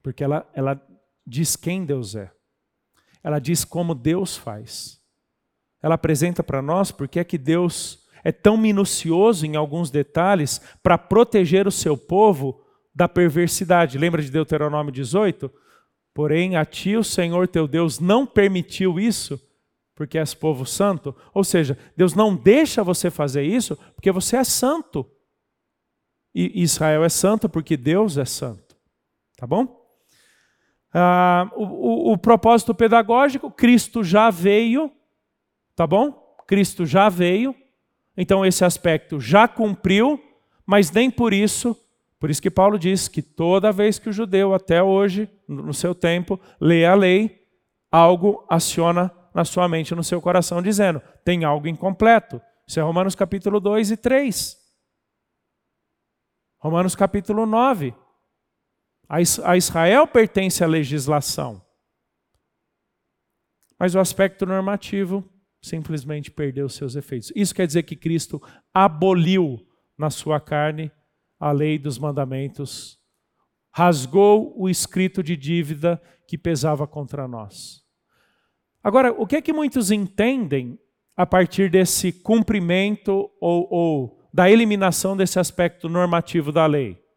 [0.02, 0.82] Porque ela, ela
[1.30, 2.32] diz quem Deus é.
[3.24, 5.00] Ela diz como Deus faz.
[5.82, 10.98] Ela apresenta para nós porque é que Deus é tão minucioso em alguns detalhes para
[10.98, 12.62] proteger o seu povo
[12.94, 13.98] da perversidade.
[13.98, 15.52] Lembra de Deuteronômio 18?
[16.14, 19.40] Porém, a ti o Senhor teu Deus não permitiu isso,
[19.96, 21.16] porque és povo santo.
[21.34, 25.10] Ou seja, Deus não deixa você fazer isso porque você é santo.
[26.34, 28.76] E Israel é santo porque Deus é santo.
[29.38, 29.79] Tá bom?
[30.94, 34.92] Ah, o, o, o propósito pedagógico, Cristo já veio,
[35.76, 36.36] tá bom?
[36.48, 37.56] Cristo já veio,
[38.18, 40.20] então esse aspecto já cumpriu,
[40.66, 41.78] mas nem por isso,
[42.20, 45.94] por isso que Paulo diz que toda vez que o judeu, até hoje, no seu
[45.94, 47.48] tempo, lê a lei,
[47.92, 52.42] algo aciona na sua mente, no seu coração, dizendo: tem algo incompleto.
[52.68, 54.58] Isso é Romanos capítulo 2 e 3.
[56.60, 57.94] Romanos capítulo 9.
[59.10, 61.60] A Israel pertence a legislação.
[63.80, 65.28] Mas o aspecto normativo
[65.62, 67.32] simplesmente perdeu seus efeitos.
[67.36, 68.40] Isso quer dizer que Cristo
[68.72, 69.60] aboliu
[69.98, 70.92] na sua carne
[71.40, 73.00] a lei dos mandamentos,
[73.72, 77.82] rasgou o escrito de dívida que pesava contra nós.
[78.84, 80.80] Agora, o que é que muitos entendem
[81.16, 87.09] a partir desse cumprimento ou, ou da eliminação desse aspecto normativo da lei?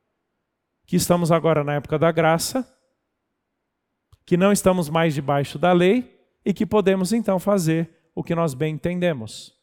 [0.93, 2.71] Que estamos agora na época da graça,
[4.27, 8.53] que não estamos mais debaixo da lei e que podemos então fazer o que nós
[8.53, 9.59] bem entendemos.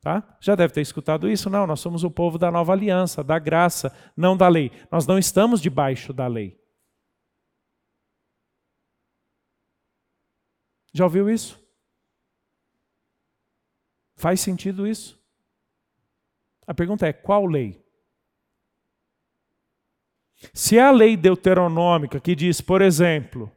[0.00, 0.36] Tá?
[0.40, 1.48] Já deve ter escutado isso?
[1.48, 4.72] Não, nós somos o povo da nova aliança, da graça, não da lei.
[4.90, 6.60] Nós não estamos debaixo da lei.
[10.92, 11.64] Já ouviu isso?
[14.16, 15.16] Faz sentido isso?
[16.66, 17.85] A pergunta é: qual lei?
[20.52, 23.50] Se a lei deuteronômica que diz, por exemplo,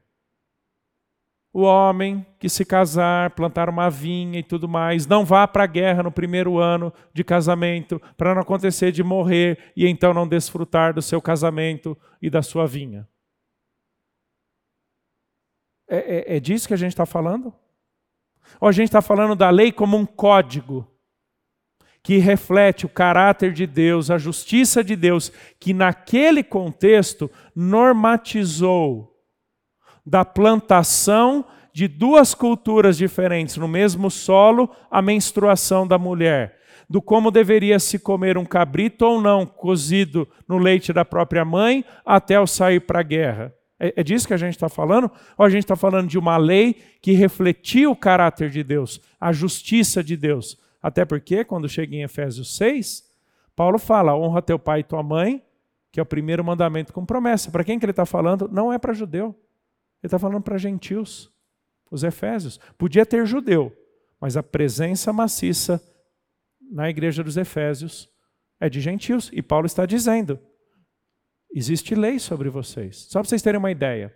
[1.52, 5.68] o homem que se casar, plantar uma vinha e tudo mais, não vá para a
[5.68, 10.94] guerra no primeiro ano de casamento, para não acontecer de morrer e então não desfrutar
[10.94, 13.08] do seu casamento e da sua vinha.
[15.88, 17.54] É, é, é disso que a gente está falando?
[18.62, 20.89] Ou a gente está falando da lei como um código
[22.02, 29.14] que reflete o caráter de Deus, a justiça de Deus, que naquele contexto normatizou
[30.06, 36.58] da plantação de duas culturas diferentes no mesmo solo a menstruação da mulher,
[36.90, 41.86] do como deveria se comer um cabrito ou não cozido no leite da própria mãe
[42.06, 43.54] até o sair para a guerra.
[43.80, 45.12] É, é disso que a gente está falando?
[45.38, 49.32] Ou a gente está falando de uma lei que refletia o caráter de Deus, a
[49.32, 50.58] justiça de Deus?
[50.82, 53.10] Até porque, quando chega em Efésios 6,
[53.56, 55.44] Paulo fala: honra teu pai e tua mãe,
[55.92, 57.52] que é o primeiro mandamento com promessa.
[57.52, 58.48] Para quem que ele está falando?
[58.48, 59.36] Não é para judeu.
[60.02, 61.30] Ele está falando para gentios,
[61.92, 62.60] os efésios.
[62.78, 63.76] Podia ter judeu,
[64.20, 65.84] mas a presença maciça
[66.72, 68.10] na igreja dos efésios
[68.60, 69.30] é de gentios.
[69.34, 70.40] E Paulo está dizendo:
[71.54, 73.08] existe lei sobre vocês.
[73.10, 74.16] Só para vocês terem uma ideia,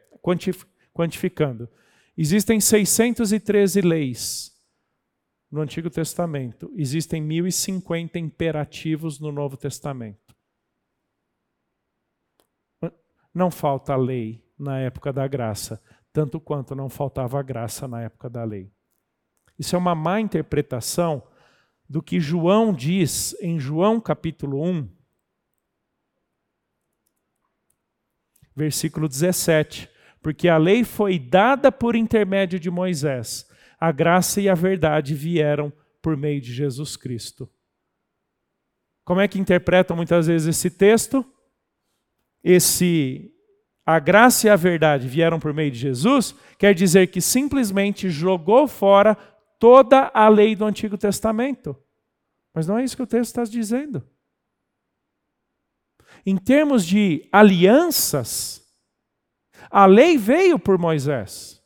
[0.93, 1.68] quantificando.
[2.18, 4.53] Existem 613 leis
[5.54, 10.36] no Antigo Testamento, existem 1050 imperativos no Novo Testamento.
[13.32, 15.80] Não falta lei na época da graça,
[16.12, 18.74] tanto quanto não faltava graça na época da lei.
[19.58, 21.22] Isso é uma má interpretação
[21.88, 24.89] do que João diz em João capítulo 1,
[28.56, 29.88] versículo 17.
[30.20, 33.47] Porque a lei foi dada por intermédio de Moisés,
[33.84, 35.70] a graça e a verdade vieram
[36.02, 37.52] por meio de Jesus Cristo.
[39.04, 41.26] Como é que interpretam muitas vezes esse texto?
[42.42, 43.30] Esse
[43.86, 48.70] a graça e a verdade vieram por meio de Jesus, quer dizer que simplesmente jogou
[48.70, 49.16] fora
[49.60, 51.76] toda a lei do Antigo Testamento.
[52.54, 54.02] Mas não é isso que o texto está dizendo.
[56.26, 58.66] Em termos de alianças,
[59.70, 61.62] a lei veio por Moisés.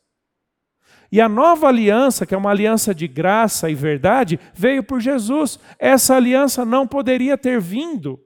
[1.10, 5.58] E a nova aliança, que é uma aliança de graça e verdade, veio por Jesus.
[5.78, 8.20] Essa aliança não poderia ter vindo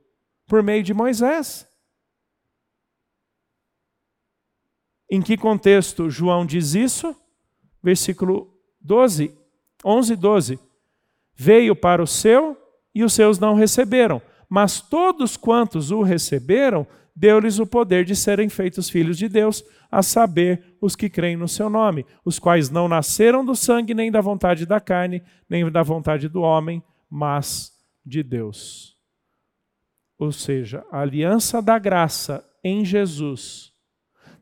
[0.47, 1.69] por meio de Moisés.
[5.09, 7.15] Em que contexto João diz isso?
[7.83, 9.33] Versículo 12,
[9.85, 10.61] 11 e 12.
[11.35, 12.57] Veio para o seu
[12.95, 18.49] e os seus não receberam, mas todos quantos o receberam, deu-lhes o poder de serem
[18.49, 22.89] feitos filhos de Deus, a saber, os que creem no seu nome, os quais não
[22.89, 27.73] nasceram do sangue, nem da vontade da carne, nem da vontade do homem, mas
[28.05, 28.97] de Deus.
[30.19, 33.73] Ou seja, a aliança da graça em Jesus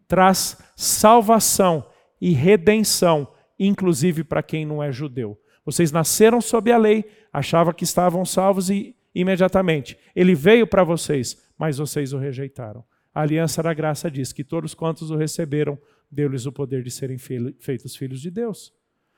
[0.06, 1.86] traz salvação
[2.20, 3.28] e redenção,
[3.58, 5.38] inclusive para quem não é judeu.
[5.64, 11.36] Vocês nasceram sob a lei, achavam que estavam salvos e imediatamente ele veio para vocês,
[11.60, 12.82] mas vocês o rejeitaram.
[13.12, 15.78] A aliança da graça diz que todos quantos o receberam,
[16.10, 18.72] deu-lhes o poder de serem feitos filhos de Deus.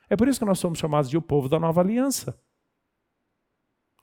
[0.09, 2.37] É por isso que nós somos chamados de o povo da nova aliança.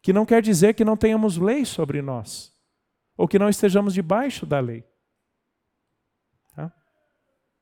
[0.00, 2.56] Que não quer dizer que não tenhamos lei sobre nós,
[3.14, 4.88] ou que não estejamos debaixo da lei.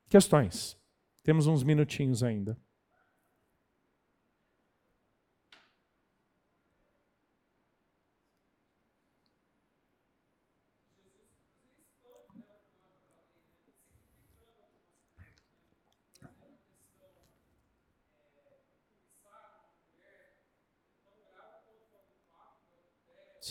[0.09, 0.79] Questões?
[1.25, 2.57] Temos uns minutinhos ainda.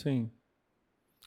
[0.02, 0.30] Sim.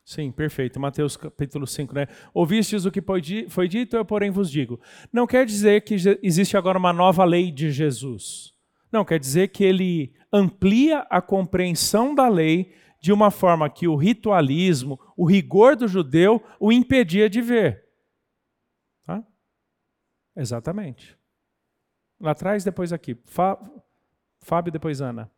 [0.05, 0.79] Sim, perfeito.
[0.79, 2.07] Mateus capítulo 5, né?
[2.33, 3.03] Ouvistes o que
[3.49, 4.79] foi dito, eu porém vos digo.
[5.11, 8.53] Não quer dizer que existe agora uma nova lei de Jesus.
[8.91, 13.95] Não, quer dizer que ele amplia a compreensão da lei de uma forma que o
[13.95, 17.85] ritualismo, o rigor do judeu o impedia de ver.
[19.05, 19.23] Tá?
[20.35, 21.17] Exatamente.
[22.19, 23.17] Lá atrás, depois aqui.
[24.41, 25.31] Fábio, depois Ana.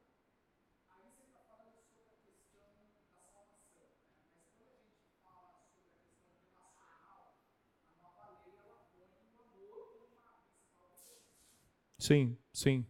[12.04, 12.86] Sim, sim.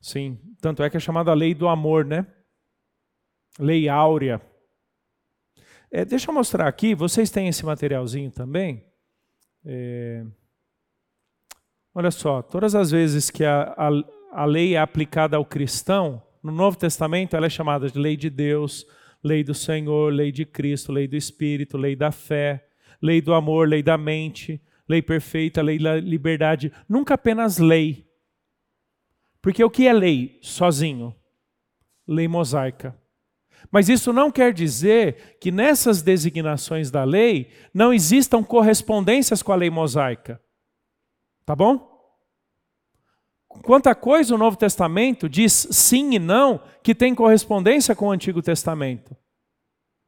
[0.00, 0.38] Sim.
[0.62, 2.26] Tanto é que é chamada lei do amor, né?
[3.58, 4.40] Lei áurea.
[5.90, 8.82] É, deixa eu mostrar aqui, vocês têm esse materialzinho também?
[9.62, 10.24] É,
[11.94, 16.50] olha só, todas as vezes que a, a, a lei é aplicada ao cristão, no
[16.50, 18.86] Novo Testamento ela é chamada de lei de Deus,
[19.22, 22.68] lei do Senhor, lei de Cristo, lei do Espírito, lei da fé,
[23.02, 28.08] lei do amor, lei da mente, lei perfeita, lei da liberdade, nunca apenas lei.
[29.42, 31.14] Porque o que é lei sozinho?
[32.06, 32.98] Lei mosaica.
[33.70, 39.56] Mas isso não quer dizer que nessas designações da lei não existam correspondências com a
[39.56, 40.40] lei mosaica.
[41.44, 41.86] Tá bom?
[43.48, 48.40] Quanta coisa o Novo Testamento diz sim e não que tem correspondência com o Antigo
[48.40, 49.16] Testamento?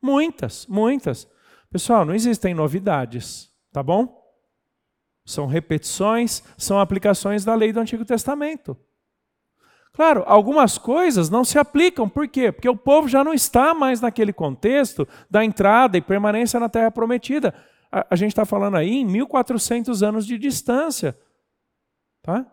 [0.01, 1.28] Muitas, muitas.
[1.70, 4.20] Pessoal, não existem novidades, tá bom?
[5.31, 8.77] São repetições, são aplicações da lei do Antigo Testamento.
[9.93, 12.52] Claro, algumas coisas não se aplicam, por quê?
[12.52, 16.90] Porque o povo já não está mais naquele contexto da entrada e permanência na terra
[16.90, 17.55] prometida.
[17.90, 21.19] A, a gente está falando aí em 1400 anos de distância.
[22.23, 22.47] Tá?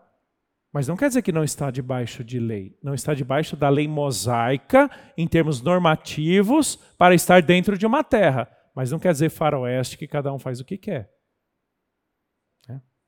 [0.72, 2.76] Mas não quer dizer que não está debaixo de lei.
[2.82, 8.48] Não está debaixo da lei mosaica, em termos normativos, para estar dentro de uma terra.
[8.74, 11.10] Mas não quer dizer faroeste que cada um faz o que quer.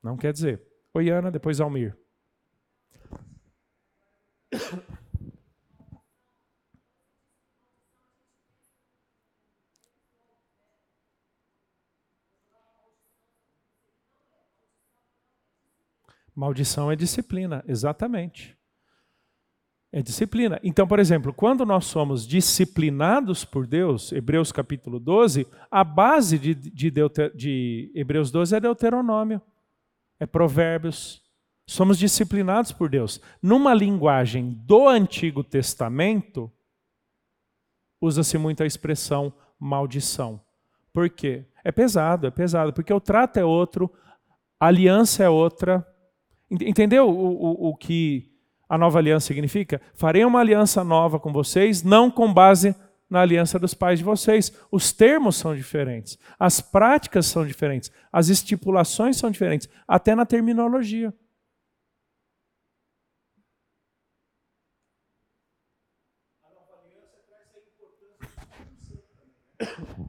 [0.03, 0.61] Não quer dizer.
[0.93, 1.95] Oi, Ana, depois Almir.
[16.35, 18.57] Maldição é disciplina, exatamente.
[19.91, 20.59] É disciplina.
[20.63, 26.55] Então, por exemplo, quando nós somos disciplinados por Deus, Hebreus capítulo 12, a base de,
[26.55, 26.91] de,
[27.35, 29.41] de Hebreus 12 é Deuteronômio
[30.21, 31.19] é Provérbios.
[31.65, 33.19] Somos disciplinados por Deus.
[33.41, 36.51] Numa linguagem do Antigo Testamento,
[37.99, 40.39] usa-se muito a expressão maldição.
[40.93, 41.45] Por quê?
[41.63, 43.91] É pesado, é pesado, porque o trato é outro,
[44.59, 45.83] a aliança é outra.
[46.51, 48.31] Entendeu o, o, o que
[48.69, 49.81] a nova aliança significa?
[49.95, 52.75] Farei uma aliança nova com vocês, não com base
[53.11, 54.53] na aliança dos pais de vocês.
[54.71, 61.13] Os termos são diferentes, as práticas são diferentes, as estipulações são diferentes, até na terminologia.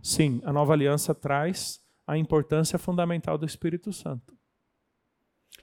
[0.03, 4.35] Sim, a nova aliança traz a importância fundamental do Espírito Santo.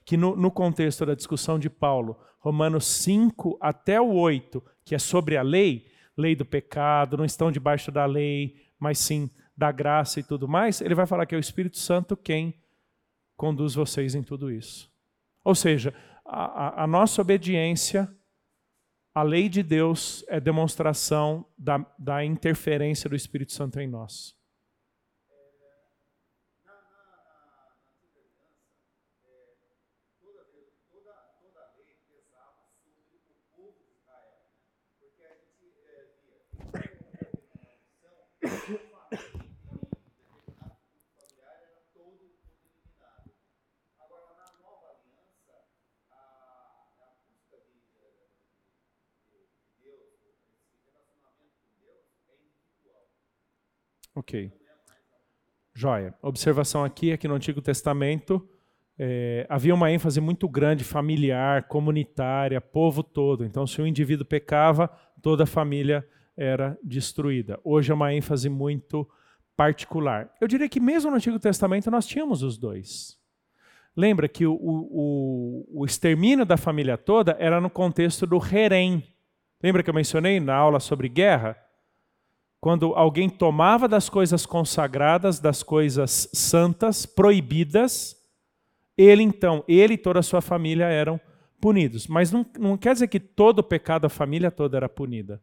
[0.04, 4.98] Que no, no, contexto da discussão de Paulo, Romanos 5 até o 8, que é
[4.98, 5.86] sobre a lei,
[6.20, 10.80] lei do pecado, não estão debaixo da lei, mas sim da graça e tudo mais,
[10.80, 12.54] ele vai falar que é o Espírito Santo quem
[13.36, 14.90] conduz vocês em tudo isso.
[15.44, 15.94] Ou seja,
[16.24, 18.10] a, a nossa obediência
[19.14, 24.34] à lei de Deus é demonstração da, da interferência do Espírito Santo em nós.
[54.14, 54.52] Ok.
[55.74, 56.14] Joia.
[56.20, 58.46] Observação aqui é que no Antigo Testamento
[58.98, 63.44] é, havia uma ênfase muito grande familiar, comunitária, povo todo.
[63.44, 64.88] Então, se o indivíduo pecava,
[65.22, 66.06] toda a família
[66.40, 67.60] era destruída.
[67.62, 69.06] Hoje é uma ênfase muito
[69.54, 70.34] particular.
[70.40, 73.18] Eu diria que mesmo no Antigo Testamento nós tínhamos os dois.
[73.94, 79.04] Lembra que o, o, o extermínio da família toda era no contexto do herém.
[79.62, 81.58] Lembra que eu mencionei na aula sobre guerra?
[82.58, 88.16] Quando alguém tomava das coisas consagradas, das coisas santas, proibidas,
[88.96, 91.20] ele então, ele e toda a sua família eram
[91.60, 92.06] punidos.
[92.06, 95.42] Mas não, não quer dizer que todo o pecado, a família toda era punida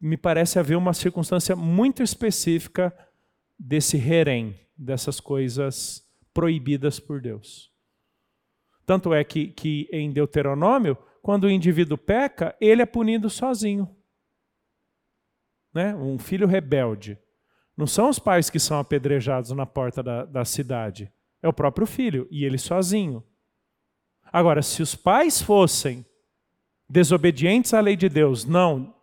[0.00, 2.96] me parece haver uma circunstância muito específica
[3.58, 7.72] desse herém, dessas coisas proibidas por Deus.
[8.84, 13.94] Tanto é que, que em Deuteronômio, quando o indivíduo peca, ele é punido sozinho.
[15.74, 15.94] Né?
[15.94, 17.18] Um filho rebelde.
[17.76, 21.12] Não são os pais que são apedrejados na porta da, da cidade.
[21.42, 23.22] É o próprio filho, e ele sozinho.
[24.32, 26.04] Agora, se os pais fossem
[26.88, 28.95] desobedientes à lei de Deus, não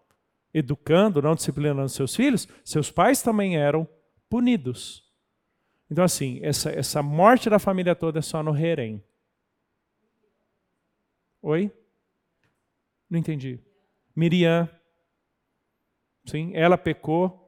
[0.53, 3.88] educando, não disciplinando seus filhos, seus pais também eram
[4.30, 5.03] punidos.
[5.89, 9.03] Então, assim, essa, essa morte da família toda é só no Herem.
[11.41, 11.71] Oi?
[13.09, 13.59] Não entendi.
[14.15, 14.69] Miriam.
[16.25, 17.39] Sim, ela pecou.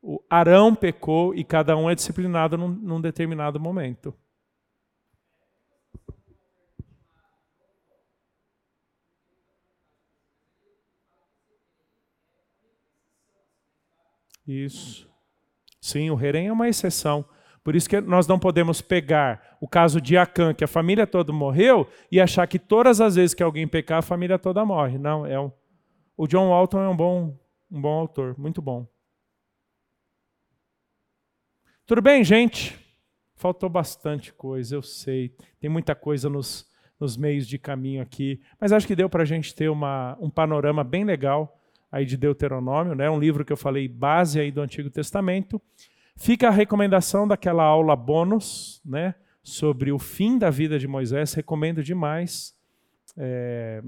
[0.00, 4.16] O Arão pecou e cada um é disciplinado num, num determinado momento.
[14.48, 15.06] Isso.
[15.78, 17.22] Sim, o Herem é uma exceção.
[17.62, 21.30] Por isso que nós não podemos pegar o caso de Acã, que a família toda
[21.34, 24.96] morreu, e achar que todas as vezes que alguém pecar, a família toda morre.
[24.96, 25.52] Não, é um...
[26.16, 27.38] o John Walton é um bom,
[27.70, 28.88] um bom autor, muito bom.
[31.84, 32.74] Tudo bem, gente?
[33.36, 35.36] Faltou bastante coisa, eu sei.
[35.60, 36.66] Tem muita coisa nos,
[36.98, 40.30] nos meios de caminho aqui, mas acho que deu para a gente ter uma, um
[40.30, 41.57] panorama bem legal
[41.90, 43.08] aí de Deuteronômio, né?
[43.10, 45.60] um livro que eu falei base aí do Antigo Testamento.
[46.16, 49.14] Fica a recomendação daquela aula bônus né?
[49.42, 52.54] sobre o fim da vida de Moisés, recomendo demais.
[53.16, 53.82] É,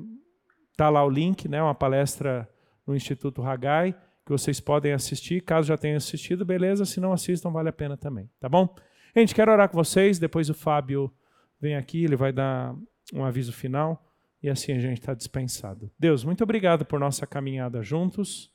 [0.77, 1.63] tá lá o link, né?
[1.63, 2.49] uma palestra
[2.87, 3.93] no Instituto Hagai,
[4.25, 5.43] que vocês podem assistir.
[5.43, 6.85] Caso já tenham assistido, beleza.
[6.85, 8.31] Se não assistam, vale a pena também.
[8.41, 8.75] Tá bom?
[9.15, 10.19] Gente, quero orar com vocês.
[10.19, 11.13] Depois o Fábio
[11.61, 12.75] vem aqui, ele vai dar
[13.13, 14.10] um aviso final
[14.43, 15.91] e assim a gente está dispensado.
[15.99, 18.51] Deus, muito obrigado por nossa caminhada juntos.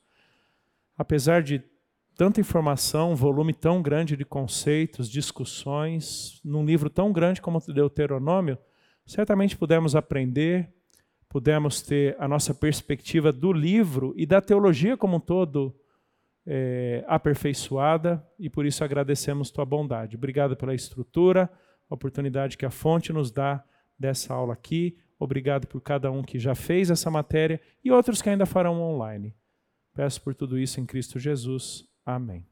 [0.96, 1.62] Apesar de
[2.16, 8.58] tanta informação, volume tão grande de conceitos, discussões, num livro tão grande como o Deuteronômio,
[9.04, 10.72] certamente pudemos aprender,
[11.28, 15.74] pudemos ter a nossa perspectiva do livro e da teologia como um todo
[16.46, 20.16] é, aperfeiçoada, e por isso agradecemos tua bondade.
[20.16, 21.50] Obrigado pela estrutura,
[21.90, 23.62] a oportunidade que a fonte nos dá
[23.98, 24.96] dessa aula aqui.
[25.18, 29.34] Obrigado por cada um que já fez essa matéria e outros que ainda farão online.
[29.94, 31.84] Peço por tudo isso em Cristo Jesus.
[32.04, 32.46] Amém.